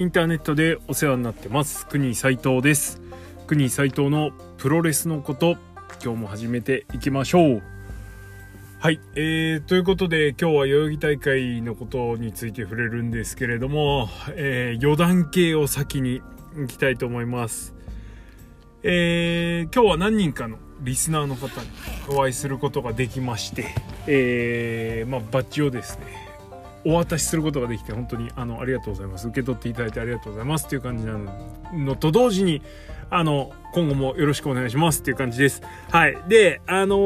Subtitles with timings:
[0.00, 1.86] インターネットでお世話になってます。
[1.86, 3.02] 国斉藤です。
[3.46, 5.58] 国斉藤のプロレスのこと
[6.02, 7.62] 今日も始めていきましょう。
[8.78, 16.22] はい、えー、ということで今日は代々木大会のことについて触れるんですけれども、えー、余談系を先に
[16.64, 17.74] いきたいと思います。
[18.82, 21.68] えー、今日は何人かのリスナーの方に
[22.08, 23.66] お会いすることができまして、
[24.06, 26.29] えー、まあ、バッジをですね、
[26.84, 29.28] お渡しすることができて本当にあのありがとうございます。
[29.28, 31.18] 受け取っていただいてありがとうございますっていう感じな
[31.74, 32.62] のと同時に、
[33.10, 35.62] あの、今後もよろしくお願いしますっていう感じです。
[35.90, 36.16] はい。
[36.28, 36.96] で、あの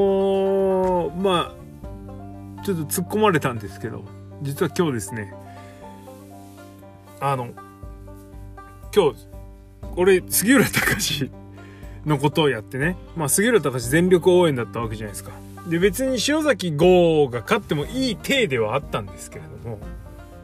[1.11, 1.55] ー、ま
[2.61, 4.05] あ、ちょっと突っ込まれたんですけど、
[4.43, 5.35] 実は今日ですね、
[7.21, 7.49] あの、
[8.95, 9.27] 今日、
[9.97, 11.31] 俺、杉浦隆
[12.07, 15.33] のことをやってね、まあ、杉浦隆全力応援だったわけじゃないですか。
[15.69, 19.79] で、別に塩崎豪が勝ってもいい体ではあったんですけれども、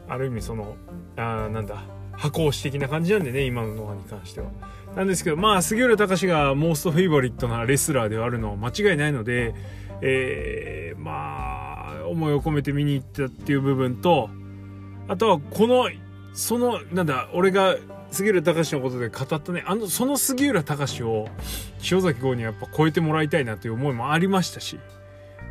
[0.09, 0.77] ある意味その、
[1.17, 1.83] あなんだ、
[2.13, 4.51] 箱押し的な感じなんでね、今のノアに関しては。
[4.95, 9.55] なんですけど、まあ、杉浦隆がモーストフェイバリットなレスラーではあるのは間違いないので、
[10.03, 14.31] えー、まあ、思いを込めて見に行ったっていう部分と、
[15.09, 15.89] あとはこの、
[16.33, 17.77] その、なんだ、俺が
[18.11, 21.29] 杉浦隆のことで語ったね、あの、その杉浦隆を
[21.91, 24.79] 塩崎豪にやっぱ超えてもらいたいなという思いもありましたし、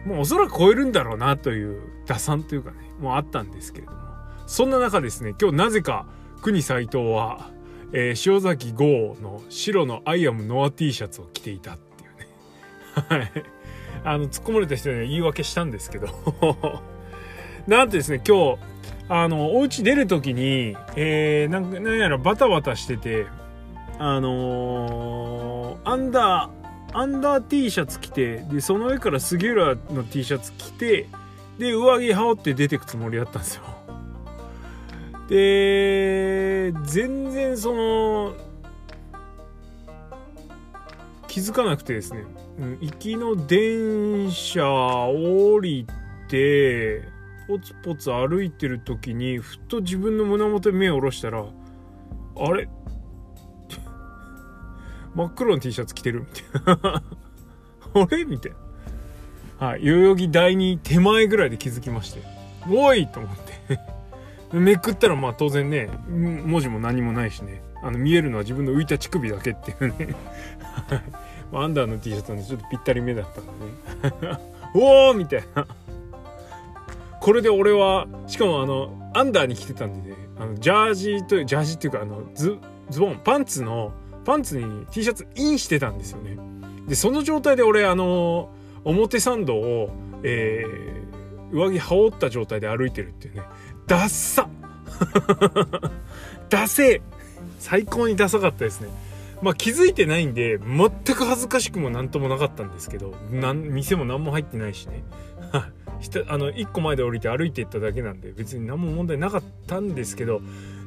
[0.05, 3.99] もうおそらく超えるんだろうなという打算というかね、もあったんですけれども、
[4.47, 6.05] そんな中ですね、今日なぜか
[6.41, 7.51] 国斎藤は、
[7.91, 12.27] えー、塩崎豪の白のアイアムノア T シャツを着ていたっていうね。
[13.07, 13.31] はい。
[14.03, 16.07] あの、突っ込まれた人には言い訳したんですけど
[17.67, 18.59] なんてですね、今日、
[19.09, 23.25] あの、お家出る時に、えー、なん、なんやらバタバタしてて、
[23.97, 31.07] あのー、アンダー、アンダー T シャツ着て、で、その上から杉浦の T シャツ着て、
[31.59, 33.63] で、上着羽織って出てくつもりだったんですよ。
[35.27, 38.33] で、全然その、
[41.27, 42.25] 気づかなくてですね、
[42.59, 45.85] うん、行きの電車降り
[46.27, 47.03] て、
[47.47, 52.69] ポツポツ歩いてる時にふっと自分の胸元に目を下ろしたらあれ？
[55.15, 57.03] 真っ黒の T シャツ着てるみたいな。
[57.95, 58.23] あれ？
[58.25, 58.57] みたいな。
[59.59, 62.21] はい代々木第2手前ぐらいで気づきまして
[62.69, 63.79] おいと思って。
[64.57, 67.61] めくったらまあ当然ね文字も何もないしね。
[67.81, 70.15] あの見えるのは自分の浮いた乳首だけっていうね。
[71.53, 74.39] アンダーの T シャツなんでちょっとぴったり目だったんでね。
[74.75, 75.65] おおみたいな。
[77.19, 80.15] これで俺はしかもあのアンダーに着てたんでね。
[80.39, 82.57] あのジャージーというジャージっていうかあのズ
[82.89, 83.91] ズボンパンツの
[84.25, 86.37] パンツに T シャツインしてたんですよね。
[86.87, 88.49] でその状態で俺あの
[88.83, 89.89] 表参道を、
[90.23, 93.43] えー、上着羽織った状態で歩いてるっていうね。
[93.87, 94.47] ダッサ。
[96.49, 97.01] ダセ
[97.59, 98.89] 最高にダサかったですね。
[99.41, 105.03] まあ気づいてないんで全く恥ずかしくも何ともなかったんですけど店も何も入ってないしね。
[106.27, 110.41] あの1個前で降りて歩いていっただけなんで別に何も問題なかったんですけど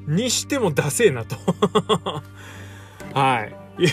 [0.06, 1.36] にしてもダセえなと。
[3.14, 3.62] はい。
[3.82, 3.86] い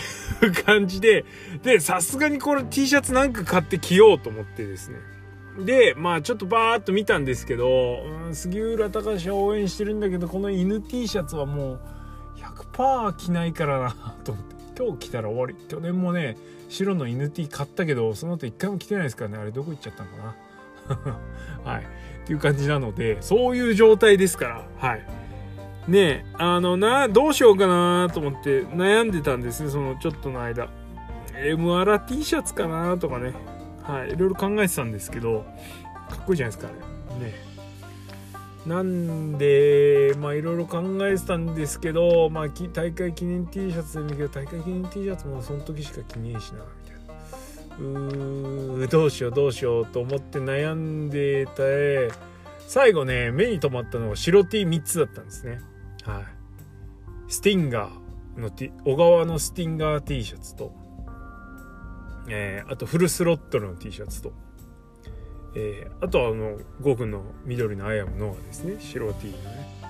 [0.46, 1.24] う感じで
[1.62, 4.98] でさすがにこれ T シャツなんか買って着ようと思ってですね。
[5.64, 11.80] でまあちょっとバーッと見たんですけど、うん、杉浦隆を応援してるんだけどこの犬 T シャツはもう
[12.36, 15.54] 100%着ないからなと思って今日着たら終わり。
[15.68, 16.36] 去年もね
[16.68, 19.38] 白の犬 T 買ったけどその後一回も着てないですからね。
[19.38, 20.36] あれどこ行っちゃったのかな。
[21.64, 21.82] はい。
[21.82, 25.06] っていう感じなので、そういう状態ですから、はい。
[25.88, 30.68] ねあのな、どうしようかなと思って悩んでたんですね、そのちょっとの間。
[31.42, 33.32] M アラ T シャツかなとかね。
[33.82, 34.12] はい。
[34.12, 35.46] いろいろ考えてたんですけど、
[36.10, 37.26] かっこいいじゃないですか、あれ。
[37.26, 37.34] ね
[38.66, 47.10] なんで、まあいろいろ考えてたんですけど、まあ大会記念 T シャツでもいいけど、大会記念 T シャツもその時しか着ねえしなみたいな。
[47.78, 52.10] うーどうしようどうしようと思って悩んでて
[52.66, 55.60] 最後ね目に留まったのは白 T3 つだったんですね
[56.04, 56.24] はい。
[57.28, 60.72] スティンガーの T 小川のスティンガー T シャツと
[62.28, 64.32] えー、あとフルスロットルの T シャツと
[65.54, 69.80] えー、あとはあの5分の緑のアイアムノアですね白 T のね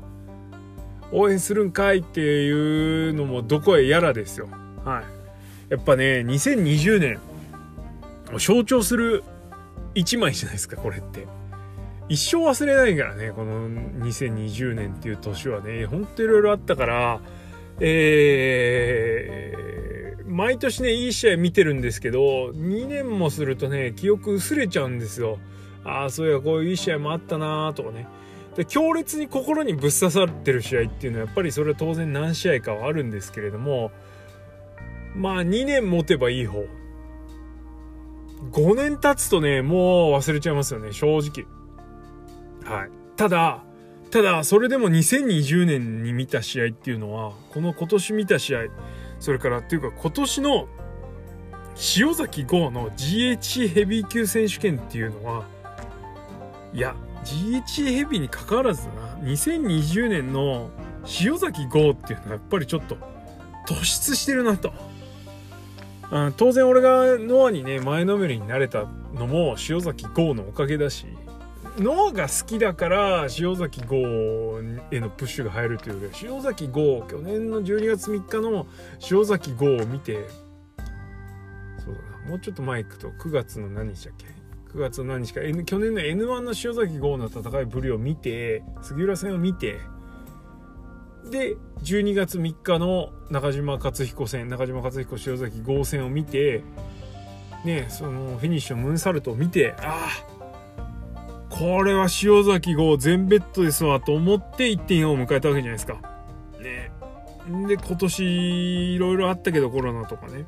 [1.12, 4.48] 応援するんかいっていうのもどこへやらですよ。
[4.86, 5.74] はい。
[5.74, 7.20] やっぱね2020年
[8.38, 9.24] 象徴する
[9.96, 11.28] 一枚じゃないですかこれって。
[12.08, 15.86] 一生忘れないからねこの2020年っていう年はね。
[15.86, 17.20] ほんといろいろあったから
[17.82, 19.69] えー、
[20.30, 25.40] 毎年ねいい試合見てるんですけど2年もするとね記憶薄れちゃうんですよ。
[25.84, 28.08] ああそういやこういういい試合もあったなーとかね。
[28.56, 33.92] で強烈に心にぶっ刺さってる試合っていうのはやっぱりそれは当然何試合かはあるんですけれども
[35.16, 36.66] まあ2年持てばいい方。
[38.52, 41.46] 5年経つとねもう忘れちゃいますよね正直。
[42.64, 42.90] はい。
[43.16, 43.64] ただ
[44.12, 48.60] ただそれでも2020年に見た試合っていうのはこの今年見た試合
[49.20, 50.68] それからっていうか今年の
[51.98, 55.46] 塩崎豪の GH ヘビー級選手権っていうのは
[56.74, 60.70] いや GH ヘビーにかかわらずな2020年の
[61.22, 62.98] 塩崎豪っていうのはやっぱりちょっと
[63.68, 64.74] 突出してるなと。
[66.12, 71.06] うん、当然俺がノアにね前のめりになれたのも塩崎豪のおかげだし
[71.82, 74.60] ノアが好きだから塩崎豪
[74.92, 78.68] へのプッシュが入るというより塩崎豪去年の12月3日の
[79.10, 80.26] 塩崎豪を見て
[81.84, 82.30] そうだな。
[82.30, 84.26] もうちょっと前行くと9月の何日だっけ
[84.74, 89.80] ？9月の何日か、N、去年の N1 の塩崎豪の戦いぶりを見て杉浦戦を見て
[91.32, 96.64] で12月3日の中島克彦戦中島克彦塩崎豪戦を見て
[97.66, 100.39] ねそのフィニッシュのムーンサルトを見てああ
[101.60, 105.96] これは塩崎号全ベッドですわと思って1.4を迎えたわけじゃないですか。
[106.62, 106.90] ね。
[107.68, 110.46] で今年いろいろあったけどコロナとかね。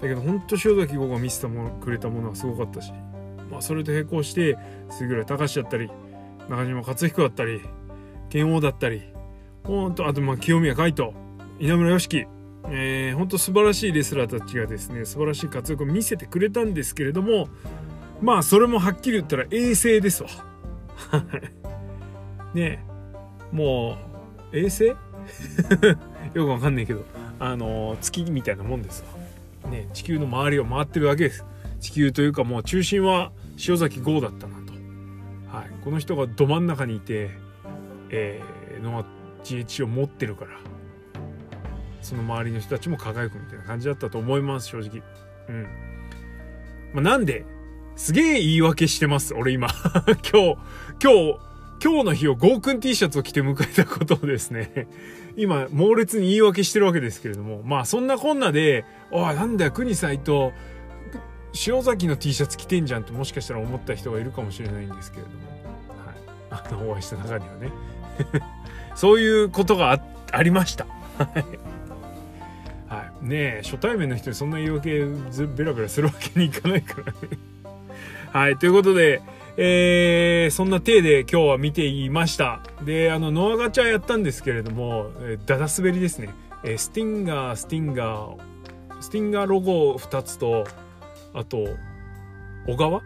[0.00, 2.92] だけど本当塩崎号が見せたもくれたものはすごかったし、
[3.50, 4.56] まあ、それと並行して
[4.88, 5.90] 杉浦隆だったり
[6.48, 7.60] 中島克彦だったり
[8.28, 9.02] 剣王だったり
[9.64, 11.12] ほんとあとまあ清宮海斗
[11.58, 12.26] 稲村良樹
[12.68, 17.48] えー、本当素晴らしいレスラーたちがですね素晴らしい活躍を見せてくれたんですけれども
[18.20, 20.28] まあそれもはっきり言ったら衛星ですわ。
[22.54, 22.84] ね
[23.52, 23.54] え。
[23.54, 23.96] も
[24.52, 24.86] う衛星？
[26.34, 27.04] よくわかんないけど。
[27.38, 29.04] あの月みたいなもんです
[29.64, 29.70] わ。
[29.70, 31.44] ね地球の周りを回ってるわけです。
[31.80, 33.32] 地球というかもう中心は
[33.68, 34.72] 塩崎豪だったなと、
[35.54, 37.30] はい、この人がど真ん中にいて、
[38.10, 39.04] えー、ノア
[39.44, 40.52] GH を持ってるから
[42.00, 45.02] その周りの人たちも輝くみたいな感じだったと思います正直。
[45.48, 45.62] うん、
[46.94, 47.44] まあ、なんで
[47.96, 49.68] すげえ言い訳してます、俺今。
[50.30, 50.56] 今日、
[51.02, 51.38] 今日、
[51.82, 54.86] 今日の日をゴーくん T シャツを着て迎えたことをですね、
[55.36, 60.50] 今、猛烈に言い訳してるわけですけれども、まあそんなこんなで、おい、なんだよ、国斎藤、
[61.66, 65.36] 塩崎の T シャツ着てんじゃんってもしかしたら思った人がいるかもしれないんですけれども、
[66.04, 66.16] はい。
[66.50, 67.72] あの、お会いした中にはね。
[68.94, 70.00] そういうことがあ
[70.32, 70.86] ありました。
[72.88, 73.24] はい。
[73.24, 77.55] ねえ、初対面の人にそんな言い訳ずベラベラするわけにいかないからね。
[78.36, 79.22] はい、ということで、
[79.56, 82.60] えー、そんな体で今日は見ていました。
[82.84, 86.34] で、あの、ノアガチャやったんですけれども、えー、ダダ滑りですね。
[86.62, 88.36] えー、スティンガー、スティンガー、
[89.00, 90.66] スティンガーロゴ2つと、
[91.32, 91.64] あと、
[92.66, 93.00] 小川？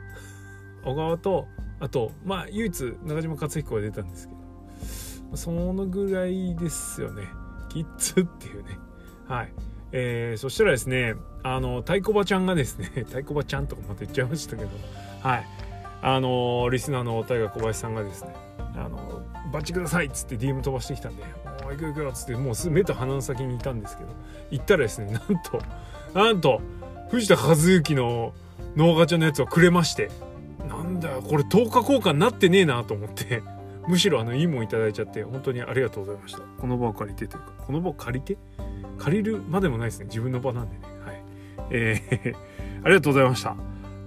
[0.84, 1.46] 小川と、
[1.78, 4.34] あと、まあ、唯一中島克彦が出たんですけ
[5.30, 7.22] ど、そのぐらいですよね。
[7.68, 8.80] キッズっていうね。
[9.28, 9.52] はい。
[9.92, 11.14] えー、そしたらですね、
[11.44, 14.70] あの、太鼓場ちゃんがですね、太鼓場ちゃんとかまた言っちゃいましたけど、
[15.22, 15.46] はい。
[16.02, 18.34] あのリスナーの大河小林さんがですね、
[18.74, 19.22] あの
[19.52, 21.22] バッチくださいっつって DM 飛ばしてきたんで、
[21.66, 24.10] お行く行くよっつって、もう目と鼻の先にいたんですけど、
[24.50, 25.62] 行ったらですね、なんと、
[26.14, 26.60] なんと、
[27.10, 28.32] 藤田和幸の
[28.76, 30.10] ノーガチャのやつをくれまして、
[30.68, 33.42] なんだよ、これ10日交換なってねえなと思って、
[33.88, 36.40] むしろあの、いいもんいただいちゃって、本当にありがとうございました。
[36.40, 38.38] この場を借りてというか、この場を借りて？
[38.98, 40.06] 借りるまでもないですね。
[40.06, 40.82] 自分の場なんでね。
[41.04, 41.22] はい。
[41.70, 42.36] えー
[42.82, 43.54] ありがとうございました。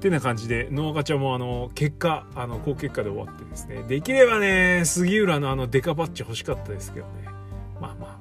[0.03, 7.23] ってな感じで、ノーガチャもあの、結果、あの、高結果で終わってですね、できればね、杉浦のあの、デカバッチ欲しかったですけどね。
[7.23, 7.33] まあ
[7.79, 8.17] まあまあま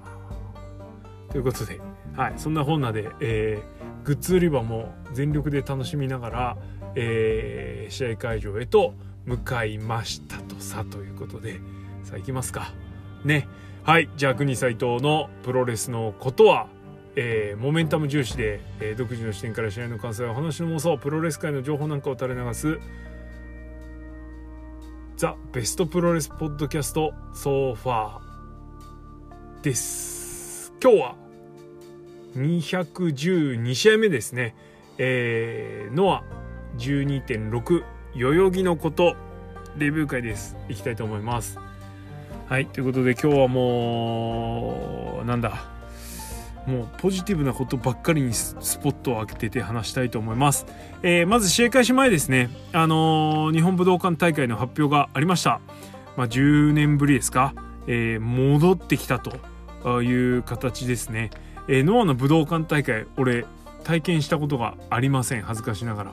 [1.28, 1.32] あ。
[1.32, 1.80] ということで、
[2.16, 6.56] はい、そんな本なで、えー、グッズ売り場も全力で楽しみながら、
[6.94, 11.54] えー、試合会場へと向かいましたとさ、ということで、
[12.04, 12.72] さあ行きますか。
[13.24, 13.48] ね。
[13.82, 16.68] はい、じゃあ、国斎藤のプロレスのことは、
[17.14, 22.78] えー、モメンタム重視で、えー、独自の視点から試合の感想や話の妄想プロレス界の情報なんかを垂れ流す
[25.16, 30.72] ザ・ベストプロレスポッドキャストソファーです。
[30.82, 31.14] 今日は
[32.34, 34.56] 212試合目ですね。
[34.98, 36.24] えー、ノア
[36.78, 37.84] 12.6
[38.16, 39.14] 代々木のこと
[39.76, 40.56] レビュー会です。
[40.68, 41.58] いきたいと思います。
[42.48, 45.81] はいということで今日はもうなんだ？
[46.66, 50.66] もうポジティブなことばっかりにスポットを当てて話したいと思います、
[51.02, 52.50] えー、まず試合開始前ですね。
[52.72, 55.60] あのー、日本武道館大会の発表がありました。
[56.16, 57.54] まあ、10年ぶりですか、
[57.86, 61.30] えー、戻ってきたという形ですね、
[61.68, 63.46] えー、ノアの武道館大会俺
[63.84, 65.42] 体験したことがありません。
[65.42, 66.12] 恥ずかしながら。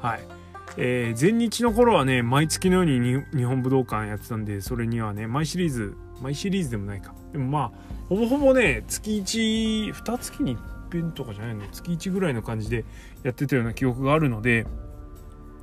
[0.00, 0.20] はい。
[0.76, 7.70] えー、前日の頃はね毎月のように日本武道館やってたんでそれにはね毎シリーズ毎シリーズでもないかでもまあ
[8.08, 11.66] ほぼほぼね月12月に1遍とかじゃないの？
[11.70, 12.84] 月1ぐらいの感じで
[13.22, 14.66] やってたような記憶があるので、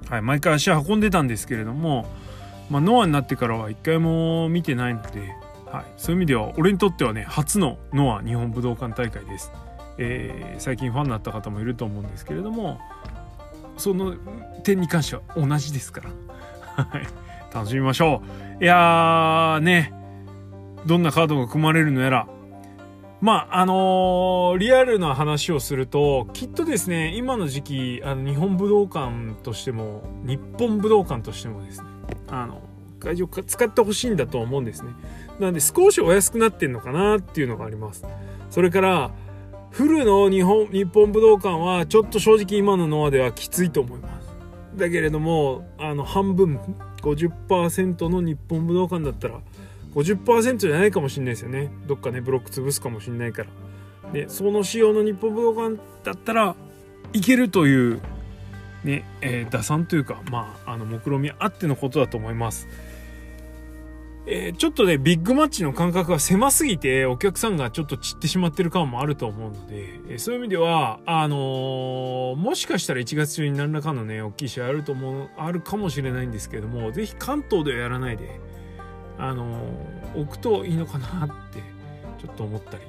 [0.09, 2.07] はい、毎回足運んでたんですけれども、
[2.69, 5.33] まあ、ノアになってからは一回も見てないので、
[5.71, 9.51] はい、そういう意味では俺にとってはね初のノア日本武道館大会です。
[9.97, 12.79] えー、最近ファンになった方もいると思うんですけれども
[13.77, 14.13] その
[14.63, 16.09] 点に関しては同じですから。
[17.53, 18.21] 楽しみましょ
[18.59, 18.63] う。
[18.63, 19.93] いやーね、
[20.85, 22.27] どんなカードが組まれるのやら。
[23.21, 31.87] まあ、あのー、リアルな話をすると、きっとですね、今の時期、あの、日本武道館としても、日本武道館としてもですね、
[32.27, 32.61] あの、
[32.99, 34.91] 会場使ってほしいんだと思うんですね。
[35.39, 38.05] なので、少しお安くなってんのかなっていうのがあります。
[38.49, 39.11] それから、
[39.75, 44.29] フルの日本日本武道館はちょっと正直今のノアではきついと思います
[44.77, 46.61] だけれどもあの半分
[47.01, 49.41] 50%の日本武道館だったら
[49.95, 51.71] 50%じゃないかもしれないですよね。
[51.87, 53.49] どっかねブロック潰すかもしれないから。
[54.11, 56.55] でその仕様の日本武道館だったら
[57.13, 58.01] いけるという
[58.83, 62.67] ね、えー、打算というかまああの目論みあってのことだと思います。
[64.27, 78.39] えー、ちょっとね、ビッグマッチの間隔が狭すぎて、お客さんがちょっと散ってしまってる感もあると思うので、えー、そういう意味では、あのー、もしかしたら1月中に何らかのね、大きい試合あると思う、あるかもしれないんですけども、ぜひ関東ではやらないで、
[79.17, 79.61] あの
[80.15, 81.59] 置くといいのかなって、
[82.21, 82.83] ちょっと思ったり。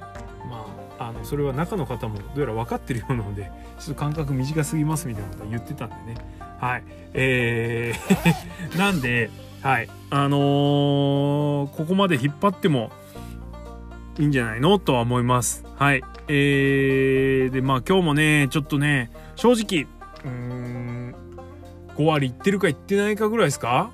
[0.49, 0.64] ま
[0.99, 6.14] あ、あの、それは中の方もどうやら分かってるようなので、ちょっと間隔短すぎますみたいなこと言ってたんでね。
[6.61, 6.85] はい。
[7.14, 9.30] えー なんで、
[9.62, 10.40] はいあのー、
[11.76, 12.92] ここまで引っ張っても
[14.18, 19.88] いいんじゃないのとは思いますはいえー、でまあ今日もねちょっとね正直
[20.25, 21.14] うん
[21.97, 23.90] 5割いってるかいってないかぐらいですか？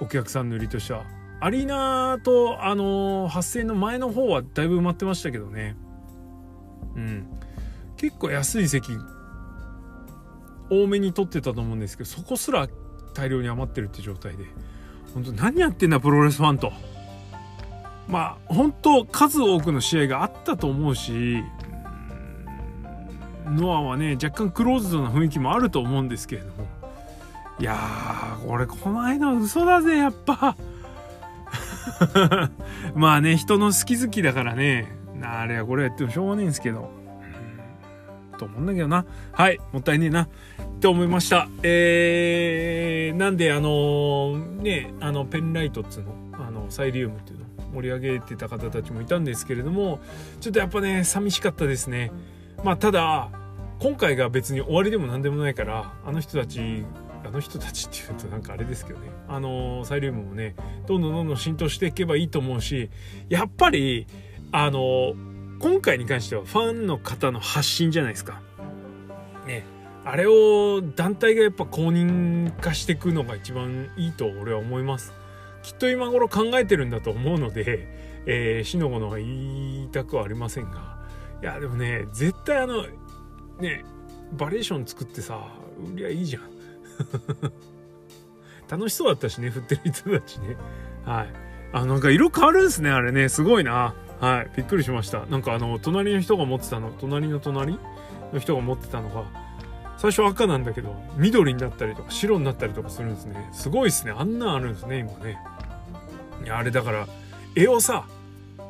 [0.00, 1.02] お客さんの売りとしては
[1.40, 5.74] アリーナとあのー、発生の前の方はだいぶ埋まってましたけどね。
[6.94, 7.26] うん。
[7.96, 8.92] 結構安い席
[10.70, 12.68] 多めに取ってたと思うんですけどそこすら
[13.14, 14.44] 大量に余ってるって状態で。
[15.14, 16.72] 本当何やってんだプロレスファンと。
[18.06, 21.42] まあ本当数多くの試合があったと思うし
[23.46, 26.68] ノアはね若干クローズドな雰囲気もあると思うんですけれども。
[27.58, 30.56] いやーこれこの間嘘だぜやっぱ。
[32.94, 34.98] まあね人の好き好きだからね。
[35.22, 36.90] あれはこれやってもしょうがないんですけど。
[38.38, 39.04] と思うんだけどな。
[39.32, 40.22] はいもったいねえな。
[40.22, 40.28] っ
[40.80, 41.48] て思いました。
[41.62, 47.44] えー、なんで、あの、ね、あの、ペンライトっつうの、あの、サイリウムっていうの？
[47.74, 50.00] 盛り上げてた方たちもいたんですけれども、
[50.40, 52.10] ちょっとやっぱね、寂しかったですね。
[52.64, 53.28] まあ、ただ、
[53.78, 56.84] 今回が別に終わりでも何でもないから、あの人たち、
[57.24, 60.54] あの人たちっていうとなんかあれですけどね、あのー、サイリウムもね、
[60.86, 62.90] どんどんどんどん浸透していけばいいと思うし、
[63.28, 64.06] やっぱり、
[64.52, 68.40] あのー、今回に関してはファンの方の発信じゃないですか。
[69.46, 69.64] ね。
[70.04, 75.12] あれを団体がやっぱ公認化していくのが一番いいと俺は思います
[75.62, 77.86] きっと今頃考えてるんだと思うので、
[78.26, 80.98] えー、死の子のは言いたくはありませんが
[81.42, 82.86] いやでもね絶対あの
[83.60, 83.84] ね
[84.32, 85.38] バリエーション作ってさ
[85.94, 86.42] 売りゃいいじゃん
[88.70, 90.56] 楽しそうだったしね振ってる人たちね。
[91.04, 91.32] はい。
[91.72, 93.28] あなんか色変わるんですねあれね。
[93.28, 93.94] すごいな。
[94.20, 94.50] はい。
[94.56, 95.26] びっくりしました。
[95.26, 97.78] なんかあの隣の人が持ってたの隣の隣？
[98.32, 99.24] の人が持ってたのが
[99.96, 103.48] 最初赤なんだけど緑になったりとか白になったりとかするんですね。
[103.52, 104.14] すごいですね。
[104.16, 105.38] あんなんあるんですね今ね。
[106.44, 107.06] いやあれだから
[107.54, 108.06] 絵をさ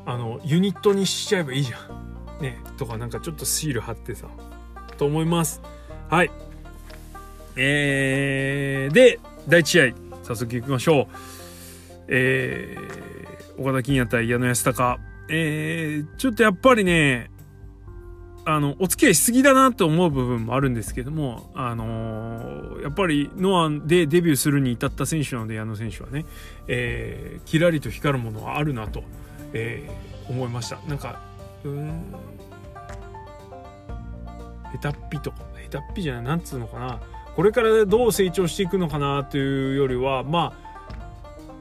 [0.07, 2.43] あのユニットにしちゃえばいいじゃん。
[2.43, 2.59] ね。
[2.79, 4.27] とかなんかちょっとシール貼ってさ。
[4.97, 5.63] と思います。
[6.09, 6.31] はい。
[7.57, 11.07] えー、で第1試合早速いきましょう。
[12.09, 14.99] えー、岡田金也対矢野安隆
[15.33, 17.31] えー、ちょっとやっぱりね
[18.45, 26.25] あの、お付き合いしすぎだなと思う部分もあるんですけども、あのー、やっぱりノアでデビューするに至った選手なので、矢野選手はね、
[26.67, 29.03] えー、キラリと光るものはあるなと、
[29.53, 30.79] えー、思いました。
[30.89, 31.21] なんか、
[31.65, 32.15] うん、
[34.81, 35.39] 下手っぴとか、
[35.71, 37.01] 下手っぴじゃない、なんつうのかな、
[37.35, 40.71] これからどう成長していくのかなというよりは、まあ、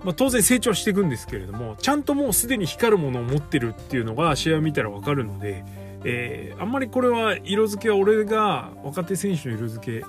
[0.03, 5.63] まあ、当然成長していくんですけれどもちゃんともうすでに光るものを持ってるっていうのが試合を見たら分かるので、
[6.05, 10.05] えー、あんまりこれは色付けは俺が若手選手の色付け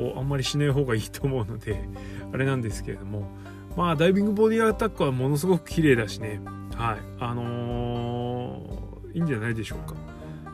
[0.00, 1.88] をあんまりしない方がいいと思うので
[2.32, 3.28] あれなんですけれども
[3.76, 6.40] まあダイビングボディアタックはものすごく綺麗だしね。
[6.74, 6.96] はい。
[7.20, 9.94] あのー、いいんじゃないでしょうか。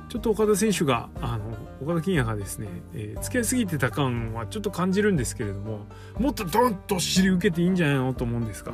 [0.08, 5.86] ちょっと岡田選手があの岡田金也がですね、えー、付き合いすぎてた感はちょっと感じるんですけれども
[6.18, 8.72] もっとドンと尻受けていいんじゃないのと思うんですが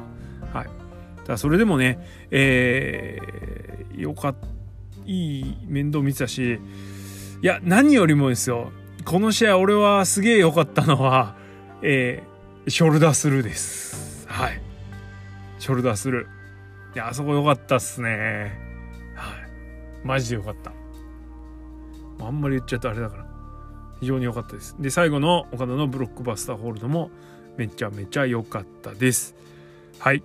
[0.53, 0.69] はい
[1.27, 1.99] だそれでもね
[2.31, 4.47] えー、よかった
[5.07, 8.73] いい面倒見てたしいや何よりもですよ
[9.05, 11.37] この試合俺はすげえ良かったのは、
[11.83, 14.27] えー、ショルダースルーです。
[14.29, 14.61] はい。
[15.59, 16.95] ショルダースルー。
[16.95, 18.59] いや、あそこ良かったっすね。
[19.15, 20.07] はい。
[20.07, 20.73] マジで良かった。
[22.21, 23.27] あんまり言っちゃうとあれだから。
[24.01, 24.77] 非常に良かったです。
[24.79, 27.11] で、最後の岡田のブロックバスターホールドも
[27.57, 29.35] めちゃめちゃ良かったです。
[29.99, 30.23] はい。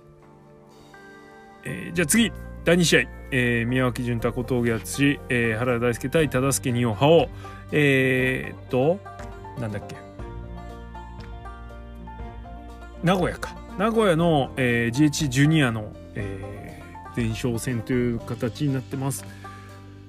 [1.64, 2.32] えー、じゃあ次、
[2.64, 3.20] 第2試合。
[3.32, 7.28] えー、宮脇潤太小峠敦、えー、原田大輔対忠助二葉覇王
[7.72, 8.98] えー、っと
[9.60, 9.96] なんだっけ
[13.04, 19.24] 名古屋か名古屋の、えー、GH ジュニアの、えー、前哨戦という形になってます。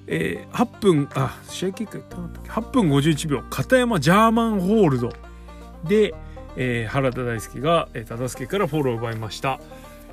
[0.06, 5.12] えー、8分あ試合結果言ったっ8分51秒片山ジャーマンホールド。
[5.84, 6.14] で、
[6.56, 9.60] えー、原田大輔が、えー、忠助からフォローを奪いました。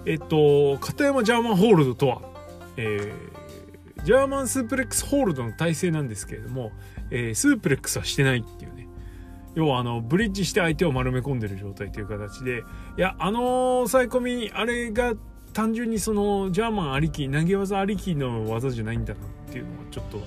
[0.05, 2.22] えっと片山ジャーマンホールドとは、
[2.77, 6.72] えー、ジャーマンスープレックスホールドの体勢なんですけれども、
[7.12, 8.88] えー、スープレックスはしてないっていうね。
[9.55, 12.63] 要はあのブリッジして相手を丸め込んでる状態という形で。
[12.98, 15.15] いやあの抑え込みあれが
[15.60, 20.22] 単純にそのジャーマンありき投げ技ありきの技じゃないんだなっていうのをちょっと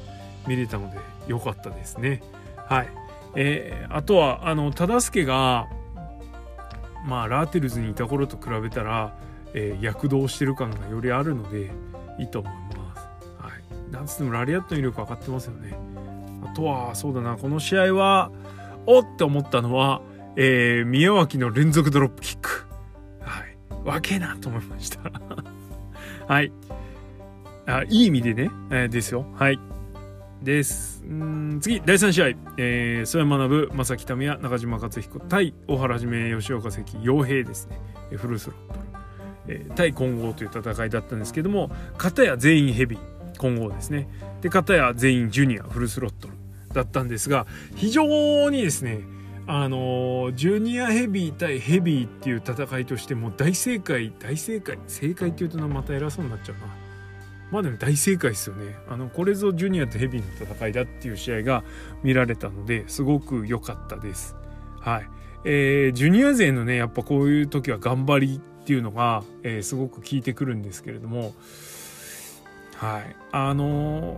[0.46, 2.22] 見れたので良かったですね。
[2.58, 2.88] はい。
[3.34, 5.70] えー、あとはあの忠助が
[7.06, 9.16] まあラーテルズにいた頃と比べたら、
[9.54, 11.70] えー、躍動してる感がよりあるので
[12.18, 13.08] いいと思います。
[13.38, 13.90] はい。
[13.90, 15.74] なんつってもラリアットの威力上がってますよね。
[16.44, 18.30] あとはそうだなこの試合は
[18.84, 20.02] おって思ったのは、
[20.36, 22.61] えー、宮脇の連続ドロップキック。
[23.84, 25.00] わけなと思いました。
[26.26, 26.52] はい。
[27.66, 29.26] あいい意味でね、えー、ですよ。
[29.34, 29.58] はい。
[30.42, 31.04] です。
[31.04, 31.80] ん次。
[31.84, 37.78] 第3試合、えー、曽山学正木民也中島克彦対大原はじめ吉岡関陽平ですね。
[38.16, 38.80] フルスロットル、
[39.48, 44.08] えー、対混合という戦いだったんですけども片や全員ヘビー混合ですね。
[44.40, 46.34] で片や全員ジュニアフルスロットル
[46.74, 49.00] だったんですが非常にですね
[49.46, 56.82] あのジュニアヘビー対ヘビーっていう戦いとしても大正解大正解正解っていうとまた偉そうになっちゃうな。
[57.50, 58.76] まあでも大正解ですよね。
[58.88, 61.64] あのこれぞジュニアとヘビーの戦いだっていう試合が
[62.02, 64.36] 見られたのですごく良かったです。
[64.80, 65.08] はい。
[65.44, 71.34] えー、ジュニア勢のねやっぱこういう時は頑張りっていうのが、えー、すごく効いてくるんですけれども。
[72.76, 73.16] はい。
[73.32, 74.16] あのー、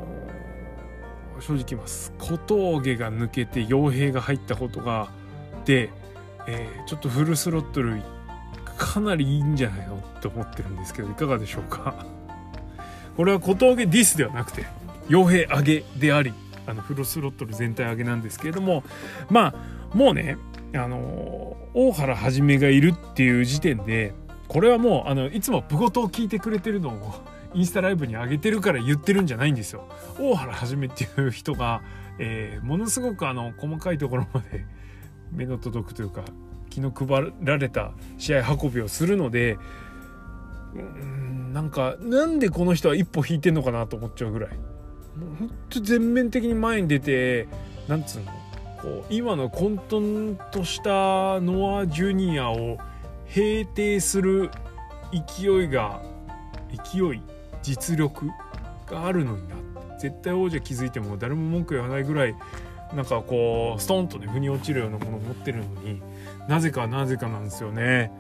[1.41, 2.13] 正直ます。
[2.19, 5.09] 小峠が抜けて傭兵が入ったことが
[5.65, 5.91] で、
[6.47, 8.01] えー、ちょっとフルスロットル
[8.77, 12.05] かなりいいんじゃないのって思ってるんですけどいかがでしょうか？
[13.17, 14.67] これは小峠ディスではなくて
[15.09, 16.33] 傭兵上げであり
[16.67, 18.83] あのフルスロットル全体上げなんですけれども
[19.31, 19.55] ま
[19.93, 20.37] あもうね
[20.75, 24.13] あの大原はじめがいるっていう時点で
[24.49, 27.15] これはもうあのいつも部ごとを聞いてくれてるのを
[27.55, 29.89] インスタライブに上げてるから言ってるんじゃないんですよ。
[30.19, 31.83] 大原はじめっていう人が、
[32.19, 34.65] えー、ものすごくあの細かいところまで
[35.33, 36.25] 目の届くというか
[36.71, 39.59] 気の配られた試合運びをするので
[40.75, 47.49] うんなんかなんでこの人は一歩引いてんのかなと思っちゃうぐらいもうほんと全面的に前に出て
[47.89, 48.33] なんつうの
[48.83, 52.79] こう今の混沌としたノア・ジュニアを
[53.27, 54.51] 平定する
[55.13, 56.03] 勢いが
[56.71, 57.21] 勢い
[57.65, 58.29] 実力
[58.87, 59.57] があるのにな
[59.99, 62.37] 絶対王者気づいても誰も文句言わないぐらい
[62.95, 66.03] なんかこうストンとね腑に落ちるようなものを持ってるのに
[66.47, 68.13] なぜかなぜかなんですよね。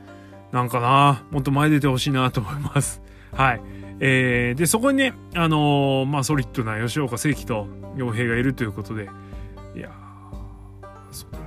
[0.50, 3.02] なんかなもっと前出てほしいなと思います。
[3.32, 3.60] はい。
[4.00, 9.08] えー、でそこにねあのー、まあソリッドな吉岡正輝と傭兵がいるということで
[9.76, 9.90] いや
[11.12, 11.46] そうだな。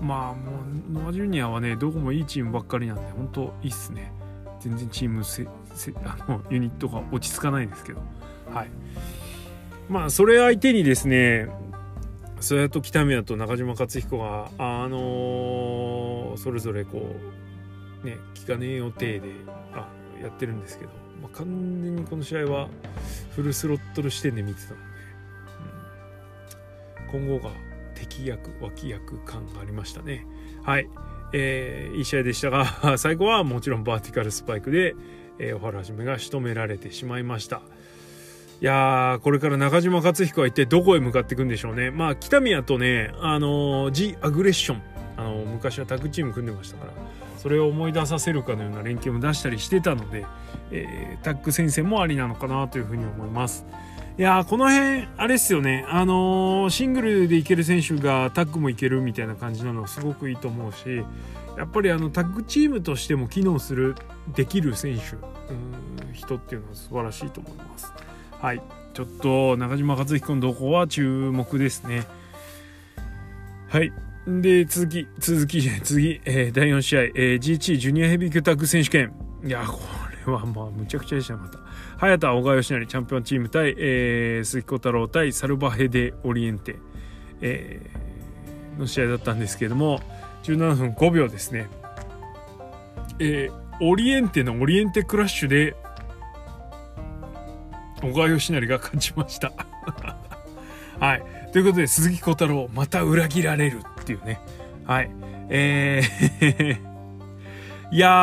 [0.00, 4.12] まあもうノア・ジュニアはねどこもいいチームばっかりなんで本当いいっすね。
[4.60, 5.24] 全然チーム
[6.04, 8.00] あのユニットが落ち着かないですけど。
[8.52, 8.68] はい。
[9.88, 11.48] まあそれ相手にですね
[12.40, 17.16] そやと北宮と中島克彦があのー、それぞれこ
[18.02, 19.30] うね聞かねえ予定で
[19.72, 19.88] あ
[20.22, 20.90] やってるんですけど、
[21.22, 21.46] まあ、完
[21.82, 22.68] 全にこの試合は
[23.34, 24.82] フルスロットル視点で見てたので、
[27.14, 27.54] うん、今後が
[27.94, 30.26] 敵役脇役感がありましたね。
[30.62, 30.88] はい。
[31.32, 34.94] えー、いい試合でしたが 最後はもちろんバーティカルスパイクで、
[35.38, 37.60] えー、小原はじめが仕留められてしまいました
[38.60, 41.92] いやー、これから中島克彦は一体どこへ向かっていくんでしょうね。
[41.92, 44.82] まあ、北宮とね、あのー、ジ・アグレッション、
[45.16, 46.92] あのー、昔はタッグチーム組んでましたから、
[47.36, 50.26] それを思い出させるかのような連携も出したりしてたので、
[50.72, 53.64] えー、タッグ戦線もありなのかなというふうに思います。
[54.18, 61.04] いやこの辺あれっすよねあのー、シングルでいける選手がタッグもいけるみたいな感じなのはすごくいいと思うし
[61.58, 63.96] やっぱりあのタッグチームとしても機能する
[64.34, 65.16] できる選手
[66.12, 67.92] 人っていうのは素晴らしいと思います。
[68.40, 68.62] はい
[68.94, 72.06] ちょっと中島克彦の動向は注目ですね。
[73.68, 73.92] はい
[74.26, 79.12] で続き続き 次、えー、第4試合、えー、G1 ジュニアヘビー級タッグ選手権
[79.44, 79.80] いやこ
[80.26, 81.58] れはまあむちゃくちゃでしたまた。
[81.96, 86.76] 早田小川義成チャンピオンチーム対、えー、鈴木小太郎対サルバヘデオリエンテ、
[87.40, 90.00] えー、の試合だったんですけれども
[90.48, 91.68] 17分5秒ですね、
[93.18, 95.76] えー、オリエンテのオリエンテクラッシュで
[98.00, 99.52] 小川義成が勝ちました。
[101.00, 101.24] はい。
[101.52, 104.40] ということで鈴木小太郎また裏切られるっていうね。
[104.84, 105.10] はい。
[105.48, 106.88] えー
[107.90, 108.14] いやー、あ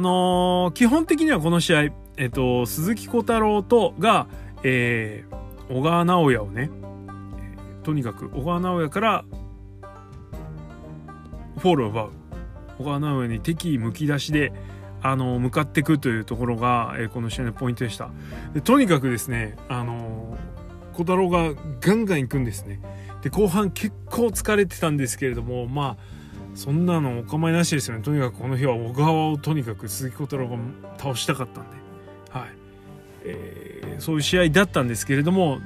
[0.00, 1.84] のー、基本的にはこの試合、
[2.18, 4.26] えっと、鈴木小太郎とが、
[4.62, 5.34] えー、
[5.74, 6.68] 小川直也をね、
[7.82, 9.24] とにかく小川直也から
[11.64, 12.10] フォールを奪う。
[12.76, 14.52] 小川直也に敵意むき出しで、
[15.00, 18.10] あの、向かっていくというところが、え、この試合のポイントでした。
[18.52, 20.36] でとにかくですね、あの、
[20.92, 22.80] 小太郎がガンガン行くんですね。
[23.22, 26.14] で、後半結構疲れてたんですけれども、まあ、
[26.54, 30.56] そんなのお構いなしですよねとにかくこの日は小川をとにかく鈴木小太郎が
[30.98, 31.76] 倒したかったんで、
[32.30, 32.48] はい
[33.24, 35.58] えー、そういう試合だったんですけれども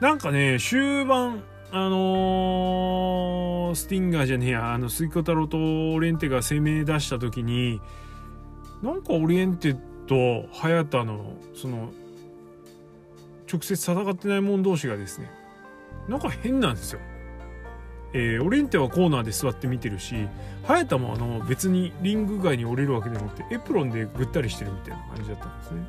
[0.00, 1.42] なんかね終盤
[1.76, 7.82] あのー、スティンガーじゃねえやあの鈴木小太郎とオリエンテが攻め出した時に
[8.82, 9.74] なんかオリエンテ
[10.06, 11.90] と早田のその
[13.52, 15.30] 直接戦ってない者同士がですね
[16.08, 17.00] なんか変なんですよ。
[18.12, 20.14] えー、オリエンテはコーナーで座って見てるし
[20.62, 25.84] 早田もあの別にリング外に降りるわけでもなくてエプロンでぐったりしてるみたいな感じだったんですね。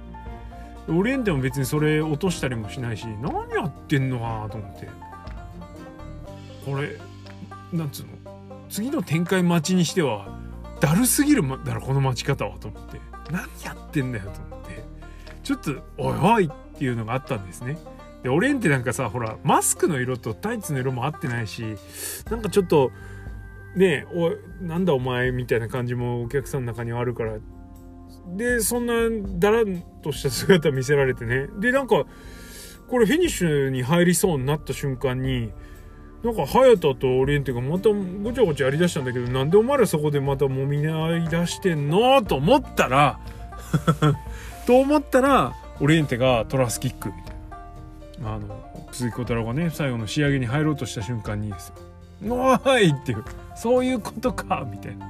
[0.89, 5.07] オリエンテも別にそれ落としたりもしないし何やってんのかなと思って。
[6.68, 7.00] これ
[7.72, 8.12] なんつうの？
[8.70, 10.28] 次の展開待ちにしては
[10.82, 13.00] だるすぎるだろこの待ち方はと思って
[13.32, 14.84] 何やってんだよと思って
[15.44, 17.78] ちょっとおいおいっていうのがあったんですね。
[18.24, 21.78] でオレンテなんかさほらマスクの色とタイツの色も合ってないし
[22.30, 22.92] なんかちょっと
[23.76, 27.38] ねえおなんだお前みたいな感じもお客さんの中にはあるから。
[28.36, 28.94] でそんな
[29.40, 31.48] だらんとした姿見せられてね。
[31.60, 32.06] でなんか
[32.90, 35.52] これフィニッシュに入りそうになった瞬間に
[36.24, 43.20] なんか早田とオリエンテがまたごちゃごちゃやりだしたんだけどなんでお前らそこでまたもみ合い出してんのと思ったら
[44.66, 47.10] と思ったらオリエンテがトラスキック。
[47.10, 47.36] みたい
[48.24, 48.34] な。
[48.36, 51.72] あの鈴木小太郎がね最後の仕上げに入ろうとした瞬間にです
[52.26, 53.24] よ「おい!」っていう
[53.56, 55.08] そういうことかみたいな。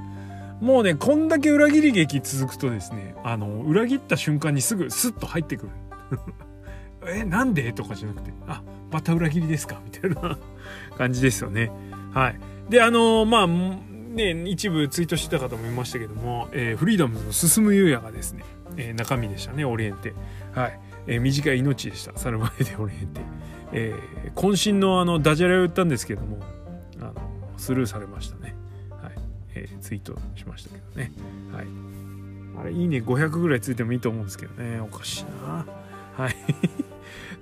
[0.60, 5.72] もうねこんだけ裏切り劇続くとですねあの裏切った瞬間にすぐスッと入ってくる
[7.06, 7.72] えなんで？
[7.72, 9.80] とかじゃなくてあまた裏切りですか？
[9.84, 10.36] みたいな。
[10.98, 11.70] 感じですよね。
[12.12, 12.40] はい。
[12.68, 18.44] であのまあね一部ツイートしてた方もいましたけども、えー、フリーダムズの進む優也がですね、
[18.76, 20.12] えー、中身でしたねオリエンテ。
[20.54, 20.80] はい。
[21.06, 22.18] えー、短い命でした。
[22.18, 23.20] サルバエデオリエンテ、
[23.72, 26.38] えー、渾身のあのダジャレを言ったんですけども
[27.00, 27.14] あの
[27.56, 28.54] スルーされましたね、
[29.02, 29.12] はい。
[29.54, 31.12] えー、ツイートしましたけどね、
[31.50, 31.66] はい、
[32.60, 34.80] あれいいね500ぐらいついてもいいと思うんですけどね。
[34.80, 35.64] おかしいな。
[36.16, 36.36] はい。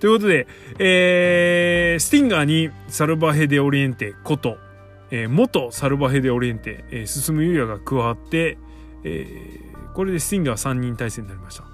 [0.00, 0.46] ということで、
[0.78, 4.58] えー、スティンガーにサルバヘデオリエンテこと、
[5.10, 8.58] えー、元サルバヘデオリエンテ、えー、進む優也が加わって、
[9.04, 11.64] えー、これでスティンガー3人体制になりました。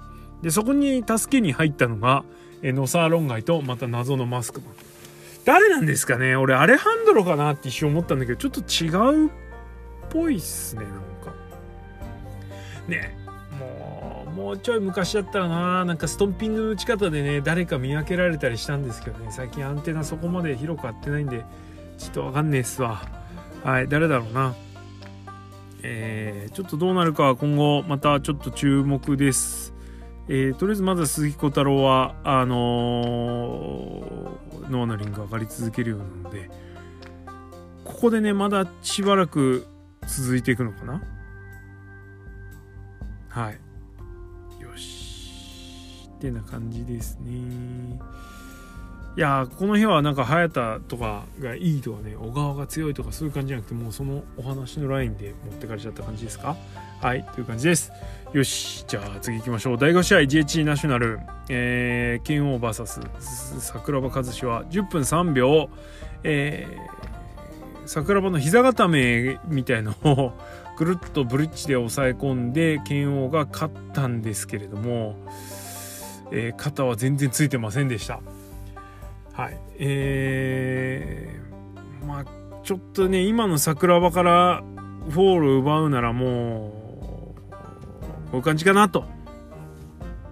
[0.41, 2.25] でそこに助けに入ったのが、
[2.61, 4.73] えノサーロンガイとまた謎のマスクマン。
[5.45, 6.35] 誰なんですかね？
[6.35, 9.29] 俺アレハンドロかなって一瞬思ったんだけどちょっと違うっ
[10.09, 11.33] ぽいっすねなんか。
[12.87, 13.22] ね。
[14.35, 19.27] もうちょい昔だったらななんかストンピングの打ち方でね誰か見分けられたりしたんですけどね。
[19.31, 21.45] 最近アンテナそこまで広く合ってないんで
[21.97, 23.01] ちょっとわかんねえっすわ。
[23.63, 24.55] はい誰だろうな。
[25.83, 29.73] えー、ちょっとどうなるか今後またちょっと注目です。
[30.29, 36.49] えー、とりあえずまず鈴木小太郎はあのー、ノーナリング上がり続けるようなので
[37.83, 39.67] ここでねまだしばらく
[40.07, 41.01] 続いていくのかな。
[43.29, 43.62] はい。
[46.23, 47.99] てな感じですね。
[49.15, 56.55] いやこの日はなんか早田とかがいいとかね小川が強いとかそういう感じじゃなくてもうそのお話のラインで持ってかれちゃった感じですか？
[56.99, 57.91] はいという感じです。
[58.33, 59.77] よしじゃあ次行きましょう。
[59.77, 63.07] 第5試合 GH ナショナル、えー、剣王 VS
[63.59, 65.69] 桜庭和志は10分3秒、
[66.23, 70.33] えー、桜庭の膝固めみたいのを
[70.75, 75.15] ぐるっとブリッジで抑え込んで剣王が勝ったんですけれども、
[76.33, 78.19] えー、肩は全然ついてませんでした。
[79.33, 79.59] はい。
[79.77, 82.25] えー、まあ
[82.63, 84.63] ちょっとね今の桜庭から
[85.09, 89.05] フォールを奪うならもうこういう感じかなと。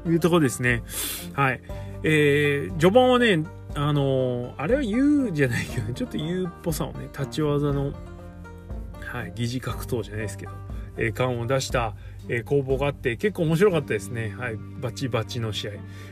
[0.05, 0.81] いうとこですね。
[1.33, 1.61] はい。
[2.03, 3.43] えー、序盤はね
[3.75, 7.93] あのあれは U じゃないけど、ね、ちょっと U っぽさをね立ち技の
[8.99, 10.51] はい疑似格闘じゃないですけど、
[10.97, 11.93] えー、感を出した
[12.33, 14.33] えー、攻防があって結構面白かったですね。
[14.37, 14.57] はい。
[14.79, 15.71] バチバチの試合。